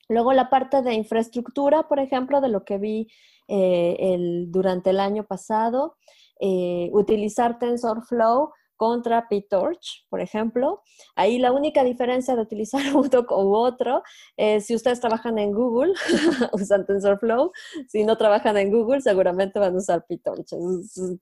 [0.08, 3.08] Luego la parte de infraestructura, por ejemplo, de lo que vi
[3.48, 5.96] eh, el, durante el año pasado,
[6.40, 10.82] eh, utilizar TensorFlow contra PyTorch, por ejemplo.
[11.14, 14.02] Ahí la única diferencia de utilizar uno u otro
[14.36, 15.94] es si ustedes trabajan en Google,
[16.52, 17.52] usan TensorFlow.
[17.88, 20.50] Si no trabajan en Google, seguramente van a usar PyTorch.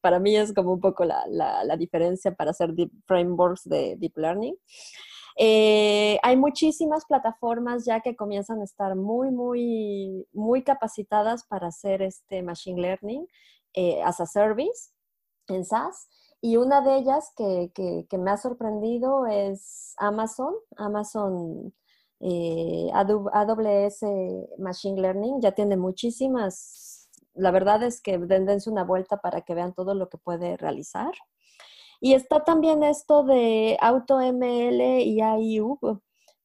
[0.01, 4.17] Para mí es como un poco la, la diferencia para hacer deep frameworks de Deep
[4.17, 4.57] Learning.
[5.37, 12.03] Eh, hay muchísimas plataformas ya que comienzan a estar muy, muy, muy capacitadas para hacer
[12.03, 13.27] este Machine Learning
[13.75, 14.91] eh, as a Service
[15.49, 16.09] en SaaS.
[16.41, 21.75] Y una de ellas que, que, me ha sorprendido es Amazon, Amazon
[22.21, 24.03] eh, AWS
[24.59, 25.41] Machine Learning.
[25.41, 30.11] Ya tiene muchísimas, la verdad es que dense una vuelta para que vean todo lo
[30.11, 31.13] que puede realizar.
[32.05, 35.79] Y está también esto de AutoML y AIU,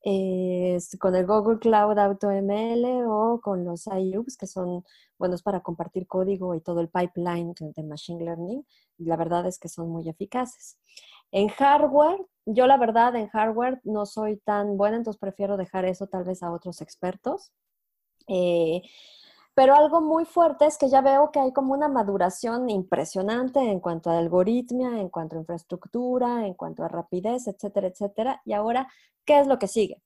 [0.06, 4.86] eh, con el Google Cloud AutoML o con los IUs, que son
[5.18, 8.66] buenos para compartir código y todo el pipeline de Machine Learning.
[9.00, 10.78] La verdad es que son muy eficaces.
[11.34, 16.08] En hardware, yo la verdad en hardware no soy tan buena, entonces prefiero dejar eso
[16.08, 17.52] tal vez a otros expertos.
[18.30, 18.82] Eh,
[19.60, 23.82] pero algo muy fuerte es que ya veo que hay como una maduración impresionante en
[23.82, 28.42] cuanto a algoritmia, en cuanto a infraestructura, en cuanto a rapidez, etcétera, etcétera.
[28.46, 28.88] Y ahora,
[29.26, 30.02] ¿qué es lo que sigue?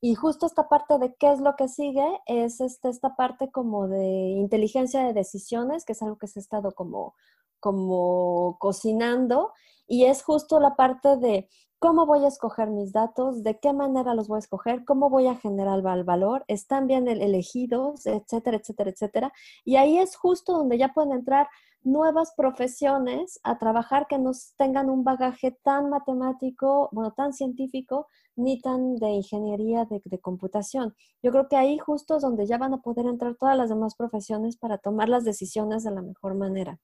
[0.00, 3.88] Y justo esta parte de qué es lo que sigue es este, esta parte como
[3.88, 7.16] de inteligencia de decisiones, que es algo que se ha estado como,
[7.58, 9.54] como cocinando,
[9.86, 11.48] y es justo la parte de
[11.84, 15.26] cómo voy a escoger mis datos, de qué manera los voy a escoger, cómo voy
[15.26, 19.32] a generar el valor, están bien elegidos, etcétera, etcétera, etcétera.
[19.66, 21.48] Y ahí es justo donde ya pueden entrar
[21.82, 28.62] nuevas profesiones a trabajar que no tengan un bagaje tan matemático, bueno, tan científico, ni
[28.62, 30.94] tan de ingeniería de, de, computación.
[31.22, 33.94] Yo creo que ahí justo es donde ya van a poder entrar todas las demás
[33.94, 36.80] profesiones para tomar las decisiones de la mejor manera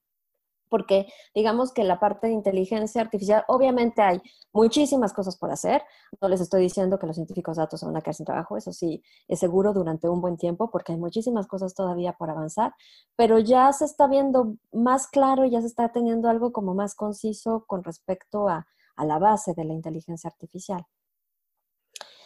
[0.71, 4.21] porque digamos que la parte de inteligencia artificial, obviamente hay
[4.53, 5.83] muchísimas cosas por hacer.
[6.21, 8.71] No les estoy diciendo que los científicos de datos van a quedar sin trabajo, eso
[8.71, 12.73] sí, es seguro durante un buen tiempo, porque hay muchísimas cosas todavía por avanzar,
[13.17, 16.95] pero ya se está viendo más claro y ya se está teniendo algo como más
[16.95, 20.85] conciso con respecto a, a la base de la inteligencia artificial.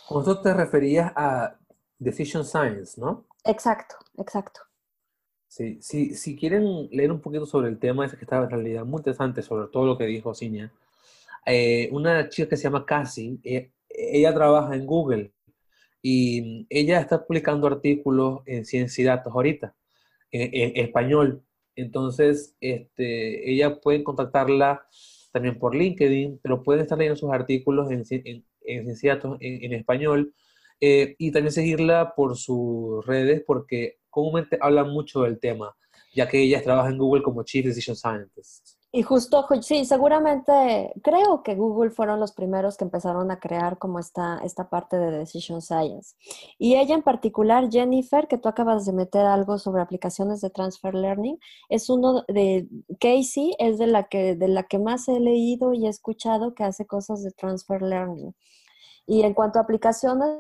[0.07, 1.57] Cuando te referías a
[1.97, 3.25] Decision Science, ¿no?
[3.43, 4.61] Exacto, exacto.
[5.47, 8.99] Sí, si quieren leer un poquito sobre el tema, ese que estaba en realidad muy
[8.99, 10.71] interesante sobre todo lo que dijo Cinia.
[11.45, 15.31] Eh, una chica que se llama Cassie, eh, ella trabaja en Google
[16.01, 19.75] y ella está publicando artículos en ciencia y datos ahorita,
[20.31, 21.43] en, español.
[21.75, 24.85] Entonces, este, ella pueden contactarla
[25.31, 29.37] también por LinkedIn, pero pueden estar leyendo sus artículos en, en, en ciencia y datos
[29.41, 30.33] en, español
[30.81, 35.75] eh, y también seguirla por sus redes porque comúnmente hablan mucho del tema,
[36.13, 38.77] ya que ellas trabajan en Google como Chief Decision Scientist.
[38.93, 43.99] Y justo, sí, seguramente creo que Google fueron los primeros que empezaron a crear como
[43.99, 46.15] esta, esta parte de Decision Science.
[46.57, 50.95] Y ella en particular, Jennifer, que tú acabas de meter algo sobre aplicaciones de Transfer
[50.95, 52.69] Learning, es uno de,
[53.01, 56.63] Casey es de la que, de la que más he leído y he escuchado que
[56.63, 58.33] hace cosas de Transfer Learning.
[59.05, 60.39] Y en cuanto a aplicaciones,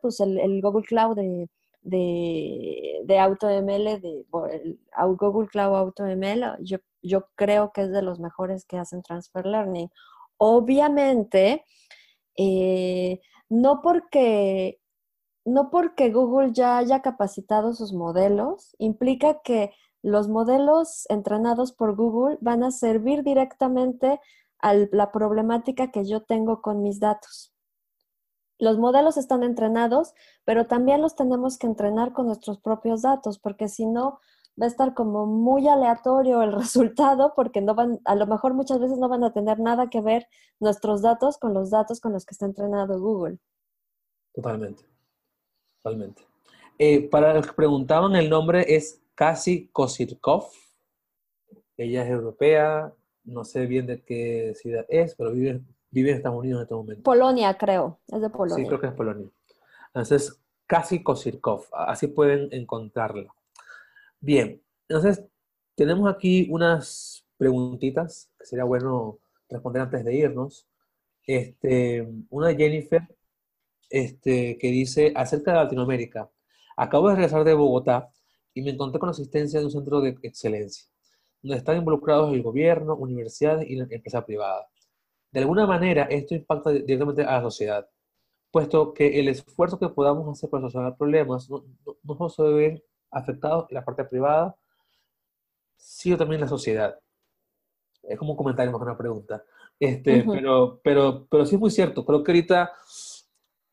[0.00, 1.48] pues el, Google Cloud de,
[1.82, 4.24] de, de AutoML, de,
[5.18, 9.90] Google Cloud AutoML, yo yo creo que es de los mejores que hacen Transfer Learning.
[10.36, 11.64] Obviamente,
[12.36, 14.80] eh, no porque
[15.44, 22.38] no porque Google ya haya capacitado sus modelos, implica que los modelos entrenados por Google
[22.40, 24.20] van a servir directamente
[24.58, 27.54] a la problemática que yo tengo con mis datos.
[28.60, 33.68] Los modelos están entrenados, pero también los tenemos que entrenar con nuestros propios datos, porque
[33.68, 34.20] si no,
[34.60, 38.78] va a estar como muy aleatorio el resultado porque no van, a lo mejor muchas
[38.78, 42.26] veces no van a tener nada que ver nuestros datos con los datos con los
[42.26, 43.38] que está entrenado Google.
[44.34, 44.84] Totalmente,
[45.82, 46.22] totalmente.
[46.78, 50.50] Eh, para los que preguntaban, el nombre es Kasi Kosirkov.
[51.76, 52.92] Ella es europea,
[53.24, 56.74] no sé bien de qué ciudad es, pero vive, vive en Estados Unidos en este
[56.74, 57.02] momento.
[57.02, 58.56] Polonia, creo, es de Polonia.
[58.56, 59.28] Sí, creo que es Polonia.
[59.88, 63.34] Entonces, Kasi Kosirkov, así pueden encontrarla.
[64.20, 65.24] Bien, entonces
[65.74, 70.68] tenemos aquí unas preguntitas que sería bueno responder antes de irnos.
[71.26, 73.02] Este, una de Jennifer
[73.90, 76.30] este, que dice acerca de Latinoamérica.
[76.76, 78.10] Acabo de regresar de Bogotá
[78.54, 80.86] y me encontré con la asistencia de un centro de excelencia,
[81.42, 84.68] donde están involucrados el gobierno, universidades y la empresa privada.
[85.30, 87.88] De alguna manera, esto impacta directamente a la sociedad,
[88.50, 92.84] puesto que el esfuerzo que podamos hacer para solucionar problemas no, no, no se debe
[93.10, 94.56] afectados en la parte privada,
[95.76, 96.98] sino también la sociedad.
[98.02, 99.44] Es como un comentario más que una pregunta.
[99.78, 102.04] Este, pero, pero, pero sí es muy cierto.
[102.04, 102.72] Creo que ahorita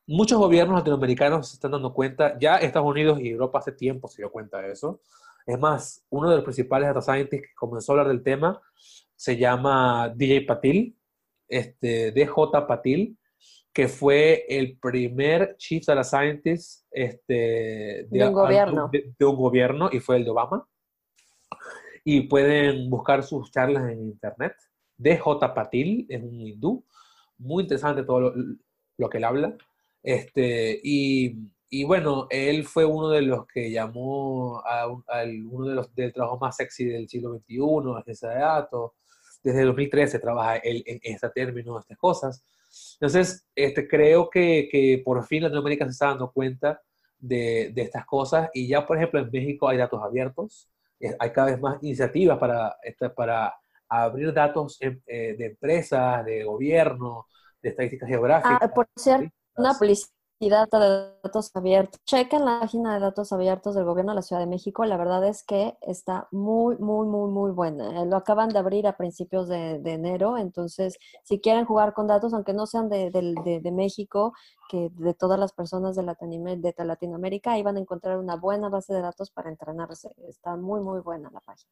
[0.08, 4.22] muchos gobiernos latinoamericanos se están dando cuenta, ya Estados Unidos y Europa hace tiempo se
[4.22, 5.02] dio cuenta de eso.
[5.46, 8.62] Es más, uno de los principales data scientists que comenzó a hablar del tema
[9.16, 10.97] se llama DJ Patil,
[11.48, 12.34] este, DJ
[12.68, 13.18] Patil,
[13.74, 18.90] que fue el primer Chief Data Scientist este, de, un gobierno.
[18.92, 20.68] De, un gobierno y fue el de Obama.
[22.04, 24.54] Y pueden buscar sus charlas en internet.
[24.98, 25.22] DJ
[25.54, 26.86] Patil es un hindú.
[27.38, 28.34] Muy interesante todo
[28.98, 29.56] lo, que él habla.
[30.02, 31.36] Este, y,
[31.70, 36.40] y, bueno, él fue uno de los que llamó a, uno de los del trabajo
[36.40, 38.92] más sexy del siglo XXI, la ciencia de datos.
[39.44, 42.44] Desde el 2013 trabaja él en, este término, estas cosas.
[42.94, 46.82] Entonces, este, creo que, que por fin Latinoamérica se está dando cuenta
[47.18, 50.70] de, de, estas cosas y ya, por ejemplo, en México hay datos abiertos,
[51.20, 53.56] hay cada vez más iniciativas para, este, para
[53.90, 55.00] abrir datos eh,
[55.38, 57.28] de empresas, de gobierno,
[57.62, 58.60] de estadísticas geográficas.
[58.62, 59.78] Ah, por cierto, una
[60.40, 62.00] y de datos abiertos.
[62.06, 64.86] Chequen la página de datos abiertos del gobierno de la Ciudad de México.
[64.86, 68.02] La verdad es que está muy, muy, muy, muy buena.
[68.02, 70.38] Eh, lo acaban de abrir a principios de, enero.
[70.38, 74.34] Entonces, si quieren jugar con datos, aunque no sean de, de México,
[74.70, 78.94] que de todas las personas de, de Latinoamérica, ahí van a encontrar una buena base
[78.94, 80.14] de datos para entrenarse.
[80.28, 81.72] Está muy, muy buena la página.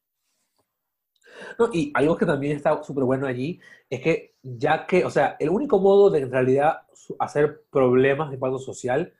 [1.58, 3.60] No, y algo que también está súper bueno allí
[3.90, 6.82] es que ya que, o sea, el único modo de en realidad
[7.18, 9.12] hacer problemas de impacto social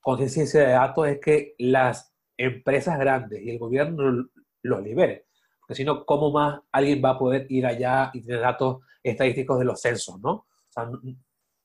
[0.00, 4.28] con ciencia de datos es que las empresas grandes y el gobierno
[4.62, 5.22] los liberen.
[5.60, 9.58] Porque si no, ¿cómo más alguien va a poder ir allá y tener datos estadísticos
[9.58, 10.30] de los censos, no?
[10.32, 11.00] O sea, no,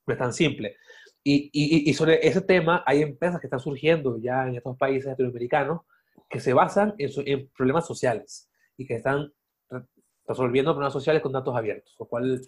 [0.08, 0.78] es tan simple.
[1.24, 5.08] Y, y, y, sobre ese tema hay empresas que están surgiendo ya en estos países
[5.08, 5.82] latinoamericanos
[6.30, 9.34] que se basan en, en problemas sociales y que están
[10.30, 12.40] resolviendo problemas sociales con datos abiertos, lo cual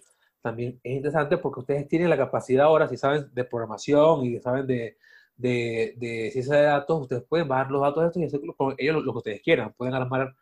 [0.41, 4.67] también es interesante porque ustedes tienen la capacidad ahora, si saben de programación y saben
[4.67, 4.97] de,
[6.31, 9.11] ciencia de datos, ustedes pueden bajar los datos de estos y hacer con ellos lo,
[9.11, 9.73] que ustedes quieran.
[9.73, 10.35] Pueden armar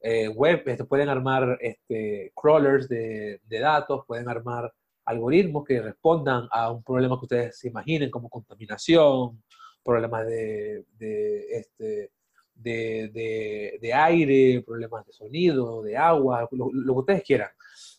[0.00, 4.72] eh, web, este, pueden armar este, crawlers de, de, datos, pueden armar
[5.04, 9.42] algoritmos que respondan a un problema que ustedes se imaginen, como contaminación,
[9.84, 12.12] problemas de, de este,
[12.58, 17.50] de, de, aire, problemas de sonido, de agua, lo, que ustedes quieran.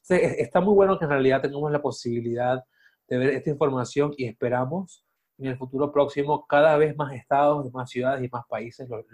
[0.07, 2.63] está muy bueno que en realidad tengamos la posibilidad
[3.07, 5.05] de ver esta información y esperamos
[5.37, 9.05] en el futuro próximo cada vez más estados, más ciudades y más países los,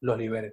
[0.00, 0.52] los liberen.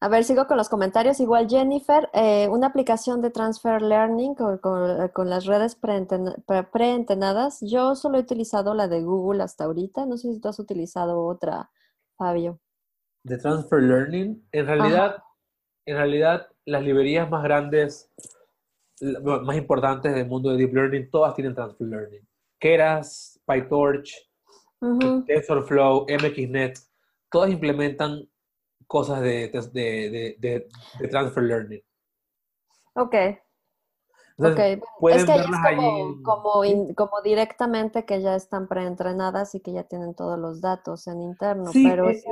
[0.00, 1.20] A ver, sigo con los comentarios.
[1.20, 7.60] Igual Jennifer, eh, una aplicación de Transfer Learning con, con, las redes preentenadas.
[7.60, 10.04] Yo solo he utilizado la de Google hasta ahorita.
[10.04, 11.70] No sé si tú has utilizado otra
[12.22, 12.60] Fabio?
[13.24, 15.22] De Transfer Learning, en realidad,
[15.86, 18.10] en realidad las librerías más grandes,
[19.00, 22.26] más importantes del mundo de Deep Learning, todas tienen Transfer Learning.
[22.60, 24.14] Keras, PyTorch,
[25.26, 26.78] TensorFlow, MXNet,
[27.28, 28.28] todas implementan
[28.86, 30.68] cosas de, de, de,
[31.00, 31.82] de Transfer Learning.
[32.94, 33.14] Ok.
[34.38, 35.24] Es que es
[36.22, 36.62] como,
[36.94, 41.70] como, directamente que ya están preentrenadas y que ya tienen todos los datos en interno.
[41.72, 42.24] pero es,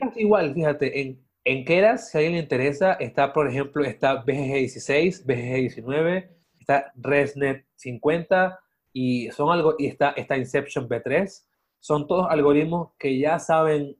[0.00, 4.16] casi igual, fíjate, en, en Keras, si a alguien le interesa, está, por ejemplo, está
[4.16, 6.30] BGG 16, BGG 19,
[6.60, 8.60] está ResNet 50
[8.92, 11.44] y son algo y está, está Inception B3.
[11.80, 13.96] Son todos algoritmos que ya saben,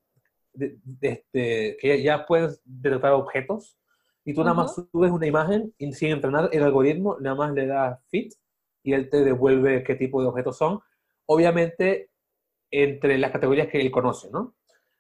[1.01, 3.77] este, que ya puedes detectar objetos
[4.25, 7.67] y tú nada más subes una imagen y sin entrenar el algoritmo, nada más le
[7.67, 8.33] das fit
[8.83, 10.81] y él te devuelve qué tipo de objetos son.
[11.27, 12.11] Obviamente,
[12.71, 14.55] entre las categorías que él conoce, ¿no?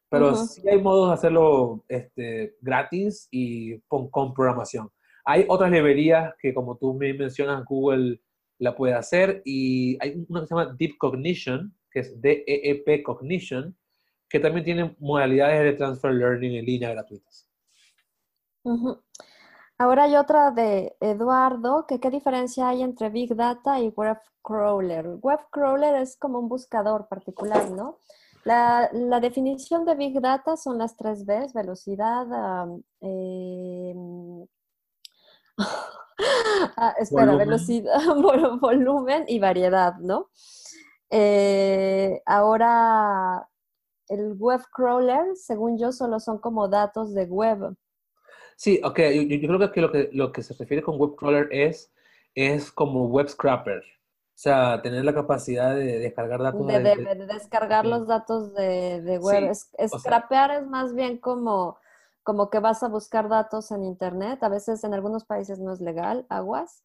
[0.09, 4.91] Pero sí hay modos de hacerlo este, gratis y con, con, programación.
[5.25, 8.20] Hay otras librerías que, como tú me mencionas, Google
[8.59, 13.75] la puede hacer y hay una que se llama Deep Cognition, que es DEEP Cognition,
[14.29, 17.49] que también tiene modalidades de transfer learning en línea gratuitas.
[19.83, 25.18] Ahora hay otra de Eduardo, que qué diferencia hay entre Big Data y Web Crawler.
[25.20, 27.99] Web Crawler es como un buscador particular, ¿no?
[28.45, 28.89] La,
[29.20, 32.28] definición de Big Data son las tres Bs, velocidad,
[33.01, 34.47] em,
[36.76, 37.99] ah, espera, velocidad,
[38.61, 40.28] volumen y variedad, ¿no?
[41.11, 43.49] Eh, ahora,
[44.07, 47.74] el web crawler, según yo, solo son como datos de web.
[48.57, 48.98] Sí, ok,
[49.28, 51.92] yo, creo que lo, que lo que se refiere con web crawler es,
[52.34, 53.82] es como web scrapper.
[54.34, 56.66] O sea, tener la capacidad de descargar datos.
[56.66, 59.50] De, de, descargar los datos de, web.
[59.50, 61.78] es, scrapear es más bien como,
[62.22, 64.42] como que vas a buscar datos en Internet.
[64.42, 66.82] A veces en algunos países no es legal, aguas.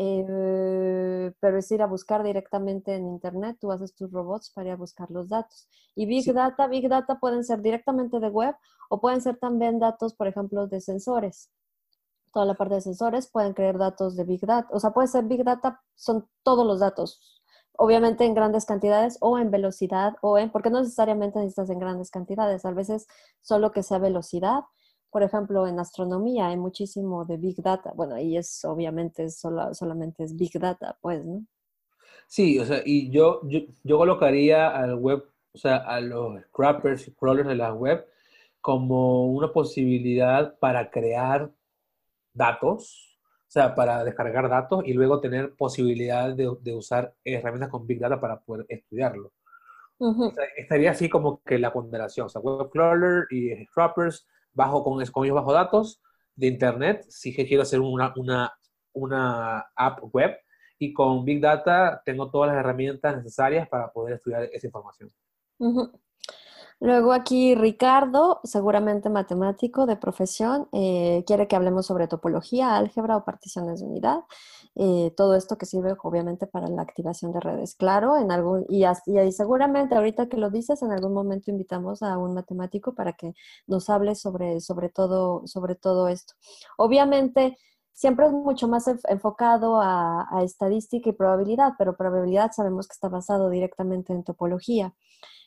[0.00, 3.58] Eh, pero es ir a buscar directamente en Internet.
[3.60, 5.68] Tú haces tus robots para ir a buscar los datos.
[5.96, 8.54] Y Big Data, Big Data pueden ser directamente de web
[8.90, 11.50] o pueden ser también datos, por ejemplo, de sensores
[12.32, 14.68] toda la parte de sensores, pueden crear datos de Big Data.
[14.70, 17.42] O sea, puede ser Big Data, son todos los datos,
[17.72, 22.10] obviamente en grandes cantidades o en velocidad o en, porque no necesariamente necesitas en grandes
[22.10, 23.06] cantidades, a veces
[23.40, 24.64] solo que sea velocidad.
[25.10, 27.92] Por ejemplo, en astronomía hay muchísimo de Big Data.
[27.94, 31.44] Bueno, ahí es obviamente solo, solamente es Big Data, pues, ¿no?
[32.26, 37.08] Sí, o sea, y yo, yo, yo colocaría al web, o sea, a los scrappers
[37.08, 38.06] y crawlers de la web
[38.60, 41.50] como una posibilidad para crear
[42.34, 47.98] datos, o sea, para descargar datos y luego tener posibilidad de, usar herramientas con Big
[47.98, 49.32] Data para poder estudiarlo.
[50.56, 55.28] estaría así como que la ponderación, o sea, web crawler y scrappers bajo con, con
[55.34, 56.02] bajo datos
[56.34, 58.52] de internet, si quiero hacer una, una,
[58.92, 60.36] una app web
[60.78, 65.10] y con Big Data tengo todas las herramientas necesarias para poder estudiar esa información.
[66.80, 73.24] Luego aquí Ricardo, seguramente matemático de profesión, eh, quiere que hablemos sobre topología, álgebra o
[73.24, 74.20] particiones de unidad.
[74.74, 77.74] Eh, todo esto que sirve obviamente para la activación de redes.
[77.74, 82.16] Claro, en algún, y, y, seguramente ahorita que lo dices, en algún momento invitamos a
[82.18, 83.34] un matemático para que
[83.66, 86.34] nos hable sobre, sobre, todo, sobre todo esto.
[86.76, 87.56] Obviamente,
[87.92, 93.50] siempre es mucho más enfocado a, estadística y probabilidad, pero probabilidad sabemos que está basado
[93.50, 94.94] directamente en topología.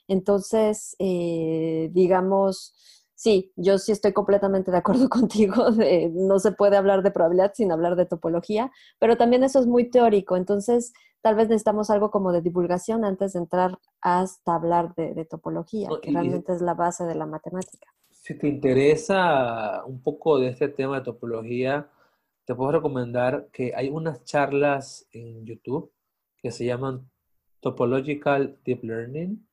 [0.10, 2.74] Entonces, eh, digamos,
[3.22, 7.54] sí, yo sí estoy completamente de acuerdo contigo, de, no se puede hablar de probabilidad
[7.54, 10.92] sin hablar de topología, pero también eso es muy teórico, entonces
[11.22, 16.10] tal vez necesitamos algo como de divulgación antes de entrar hasta hablar de, topología, que
[16.10, 17.88] realmente es la base de la matemática.
[18.10, 21.92] Si te interesa un poco de este tema de topología,
[22.46, 25.92] te puedo recomendar que hay unas charlas en YouTube
[26.38, 27.08] que se llaman
[27.60, 29.48] Topological Deep Learning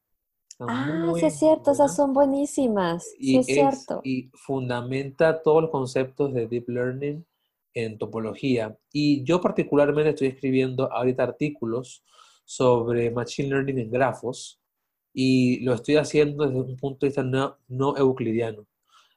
[0.61, 3.12] Ah, sí es cierto, esas son buenísimas.
[3.18, 4.00] sí es, cierto.
[4.02, 7.24] Y fundamenta todos los conceptos de Deep Learning
[7.74, 8.76] en topología.
[8.92, 12.04] Y yo particularmente estoy escribiendo ahorita artículos
[12.44, 14.61] sobre Machine Learning en grafos
[15.12, 18.66] y lo estoy haciendo desde un punto de vista no, euclidiano.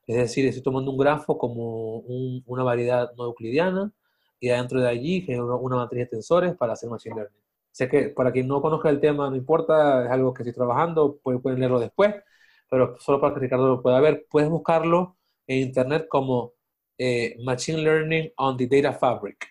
[0.06, 2.00] Es decir, estoy tomando un grafo como
[2.46, 3.92] una variedad no euclidiana
[4.40, 7.41] y adentro de allí genero una matriz de tensores para hacer Machine Learning.
[7.72, 11.20] Sé que para quien no conozca el tema, no importa, es algo que estoy trabajando,
[11.24, 12.16] pueden, leerlo después,
[12.70, 15.18] pero solo para que Ricardo lo pueda ver, puedes buscarlo
[15.48, 16.54] en internet como
[16.98, 19.48] eh, Machine Learning on the Data Fabric.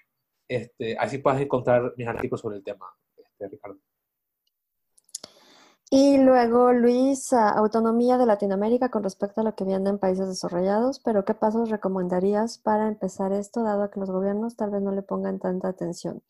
[0.48, 3.78] Este, así puedes encontrar mis artículos sobre el tema, este, Ricardo.
[5.92, 11.00] Y luego, Luis, autonomía de Latinoamérica con respecto a lo que viene en países desarrollados,
[11.00, 15.02] pero ¿qué pasos recomendarías para empezar esto, dado que los gobiernos tal vez no le
[15.02, 16.22] pongan tanta atención?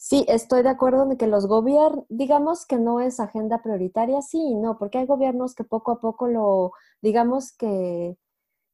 [0.00, 4.38] Sí, estoy de acuerdo en que los gobiernos, digamos que no es agenda prioritaria, sí
[4.38, 6.70] y no, porque hay gobiernos que poco a poco lo,
[7.02, 8.16] digamos que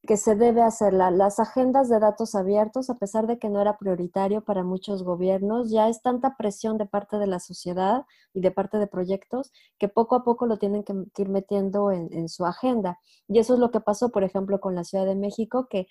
[0.05, 0.93] que se debe hacer.
[0.93, 5.71] las agendas de datos abiertos, a pesar de que no era prioritario para muchos gobiernos,
[5.71, 9.87] ya es tanta presión de parte de la sociedad y de parte de proyectos que
[9.87, 12.99] poco a poco lo tienen que, ir metiendo en, su agenda.
[13.27, 15.87] Y eso es lo que pasó, por ejemplo, con la Ciudad de México, que,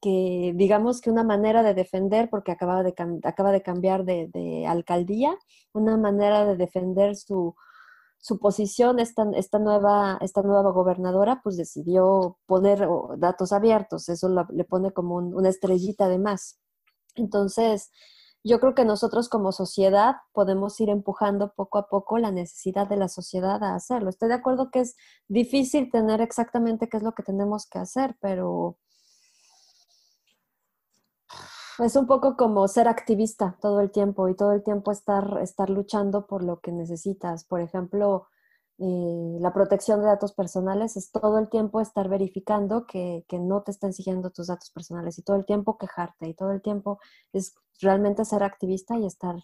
[0.00, 2.94] que digamos que una manera de defender, porque acaba de,
[3.24, 5.36] acaba de cambiar de alcaldía,
[5.72, 7.54] una manera de defender su
[8.18, 14.64] su posición, esta, esta, nueva, esta nueva gobernadora, pues decidió poner datos abiertos, eso le
[14.64, 16.58] pone como una estrellita de más.
[17.14, 17.90] Entonces,
[18.44, 22.96] yo creo que nosotros como sociedad podemos ir empujando poco a poco la necesidad de
[22.96, 24.10] la sociedad a hacerlo.
[24.10, 24.96] Estoy de acuerdo que es
[25.28, 28.78] difícil tener exactamente qué es lo que tenemos que hacer, pero
[31.78, 35.70] es un poco como ser activista todo el tiempo y todo el tiempo estar, estar
[35.70, 37.44] luchando por lo que necesitas.
[37.44, 38.28] Por ejemplo,
[38.80, 43.72] eh, la protección de datos personales es todo el tiempo estar verificando que, no te
[43.72, 47.00] estén siguiendo tus datos personales y todo el tiempo quejarte y todo el tiempo
[47.32, 49.36] es realmente ser activista y estar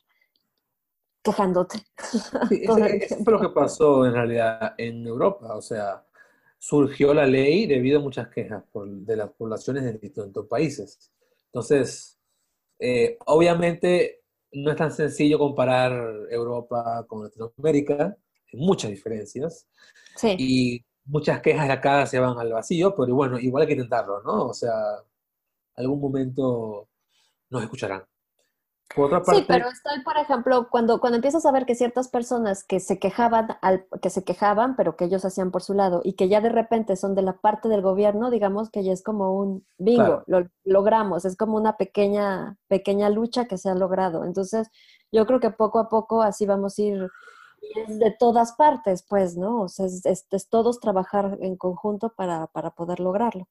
[1.22, 1.78] quejándote.
[2.50, 5.56] eso fue lo que pasó en realidad en Europa.
[5.56, 6.04] O sea,
[6.58, 11.12] surgió la ley debido a muchas quejas de las poblaciones de distintos países.
[11.46, 12.13] Entonces,
[12.84, 14.20] eh, obviamente
[14.52, 15.92] no es tan sencillo comparar
[16.30, 18.16] Europa con Latinoamérica,
[18.52, 19.66] hay muchas diferencias.
[20.38, 24.22] Y muchas quejas de acá se van al vacío, pero bueno, igual hay que intentarlo,
[24.22, 24.46] ¿no?
[24.48, 24.72] O sea,
[25.76, 26.88] algún momento
[27.50, 28.04] nos escucharán
[28.94, 32.98] sí, pero estoy, por ejemplo, cuando, cuando empiezas a ver que ciertas personas que se
[32.98, 36.40] quejaban, al, que se quejaban, pero que ellos hacían por su lado, y que ya
[36.40, 40.22] de repente son de la parte del gobierno, digamos que ya es como un bingo,
[40.26, 44.24] lo logramos, es como una pequeña, pequeña lucha que se ha logrado.
[44.24, 44.70] Entonces,
[45.10, 47.10] yo creo que poco a poco así vamos a ir
[47.88, 49.62] de todas partes, pues, ¿no?
[49.62, 53.48] O sea, es, es todos trabajar en conjunto para, para poder lograrlo.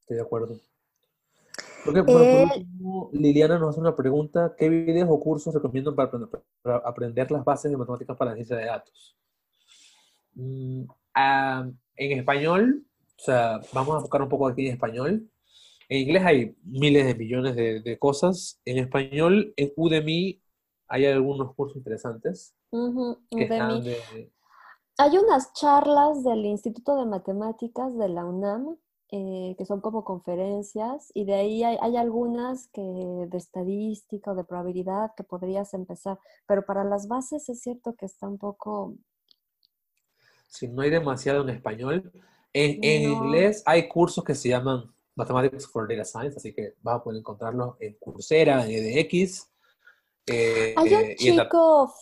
[0.00, 0.56] Estoy de acuerdo.
[1.84, 4.54] Eh, último, Liliana nos hace una pregunta.
[4.56, 6.10] ¿Qué videos o cursos recomiendan para
[6.84, 9.16] aprender, las bases de matemáticas para la ciencia de datos?
[10.34, 10.84] Mm,
[11.96, 12.84] en español,
[13.18, 15.28] o sea, vamos a buscar un poco aquí en español.
[15.88, 18.60] En inglés hay miles de millones de, cosas.
[18.64, 20.40] En español, en Udemy
[20.88, 22.54] hay algunos cursos interesantes.
[24.98, 28.76] Hay unas charlas del Instituto de Matemáticas de la UNAM
[29.14, 34.42] eh, que son como conferencias, y de ahí hay, algunas que de estadística o de
[34.42, 38.94] probabilidad que podrías empezar, pero para las bases es cierto que está un poco...
[40.48, 42.10] Si no hay demasiado en español,
[42.54, 47.04] en, inglés hay cursos que se llaman Mathematics for Data Science, así que vas a
[47.04, 49.46] poder encontrarlos en Coursera, en EDX.
[50.26, 51.92] Eh, hay un chico...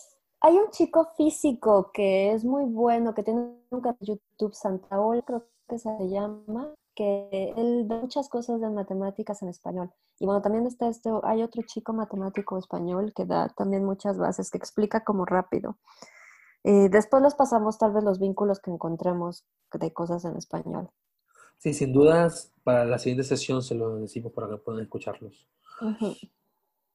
[0.43, 5.23] Hay un chico físico que es muy bueno, que tiene un canal de YouTube, Santaol,
[5.23, 9.91] creo que se llama, que él ve muchas cosas de matemáticas en español.
[10.19, 14.51] Y bueno, también está esto, hay otro chico matemático español que da también muchas bases,
[14.51, 15.77] que explica como rápido.
[16.63, 20.89] Y después les pasamos tal vez los vínculos que encontremos de cosas en español.
[21.57, 25.47] Sí, sin dudas, para la siguiente sesión se lo decimos para que puedan escucharlos.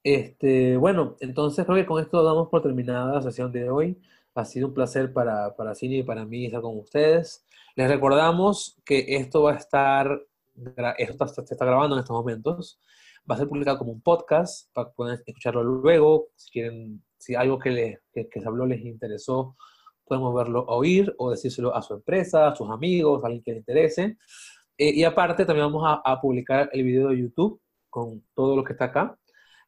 [0.03, 4.01] Este, bueno, entonces creo que con esto damos por terminada la sesión de hoy.
[4.35, 7.46] Ha sido un placer para, para Cine y para mí estar con ustedes.
[7.77, 10.19] Les recordamos que esto va a estar,
[10.97, 12.81] esto se está grabando en estos momentos,
[13.31, 16.29] va a ser publicado como un podcast para puedan escucharlo luego.
[16.37, 19.57] Si quieren, si algo que, les, que, se habló les interesó,
[20.07, 23.59] podemos verlo, oír o decírselo a su empresa, a sus amigos, a alguien que le
[23.59, 24.17] interese.
[24.79, 27.61] Eh, y aparte, también vamos a, publicar el video de YouTube
[27.91, 29.19] con todo lo que está acá,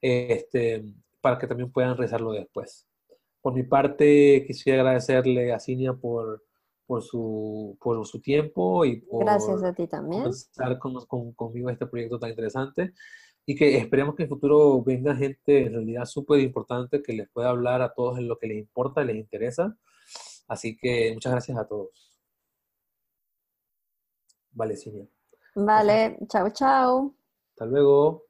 [0.00, 0.82] este,
[1.20, 2.88] para que también puedan revisarlo después.
[3.42, 6.47] Por mi parte, quisiera agradecerle a Cinia por
[6.89, 10.26] por su, por su tiempo y por Gracias a ti también.
[10.26, 12.95] estar con, conmigo en este proyecto tan interesante
[13.45, 17.28] y que esperemos que en el futuro venga gente en realidad súper importante que les
[17.28, 19.76] pueda hablar a todos en lo que les importa, les interesa.
[20.49, 21.91] Así que muchas gracias a todos.
[24.53, 25.07] Vale, Cinia.
[25.57, 27.14] Vale, chao, chao.
[27.53, 28.27] Hasta luego.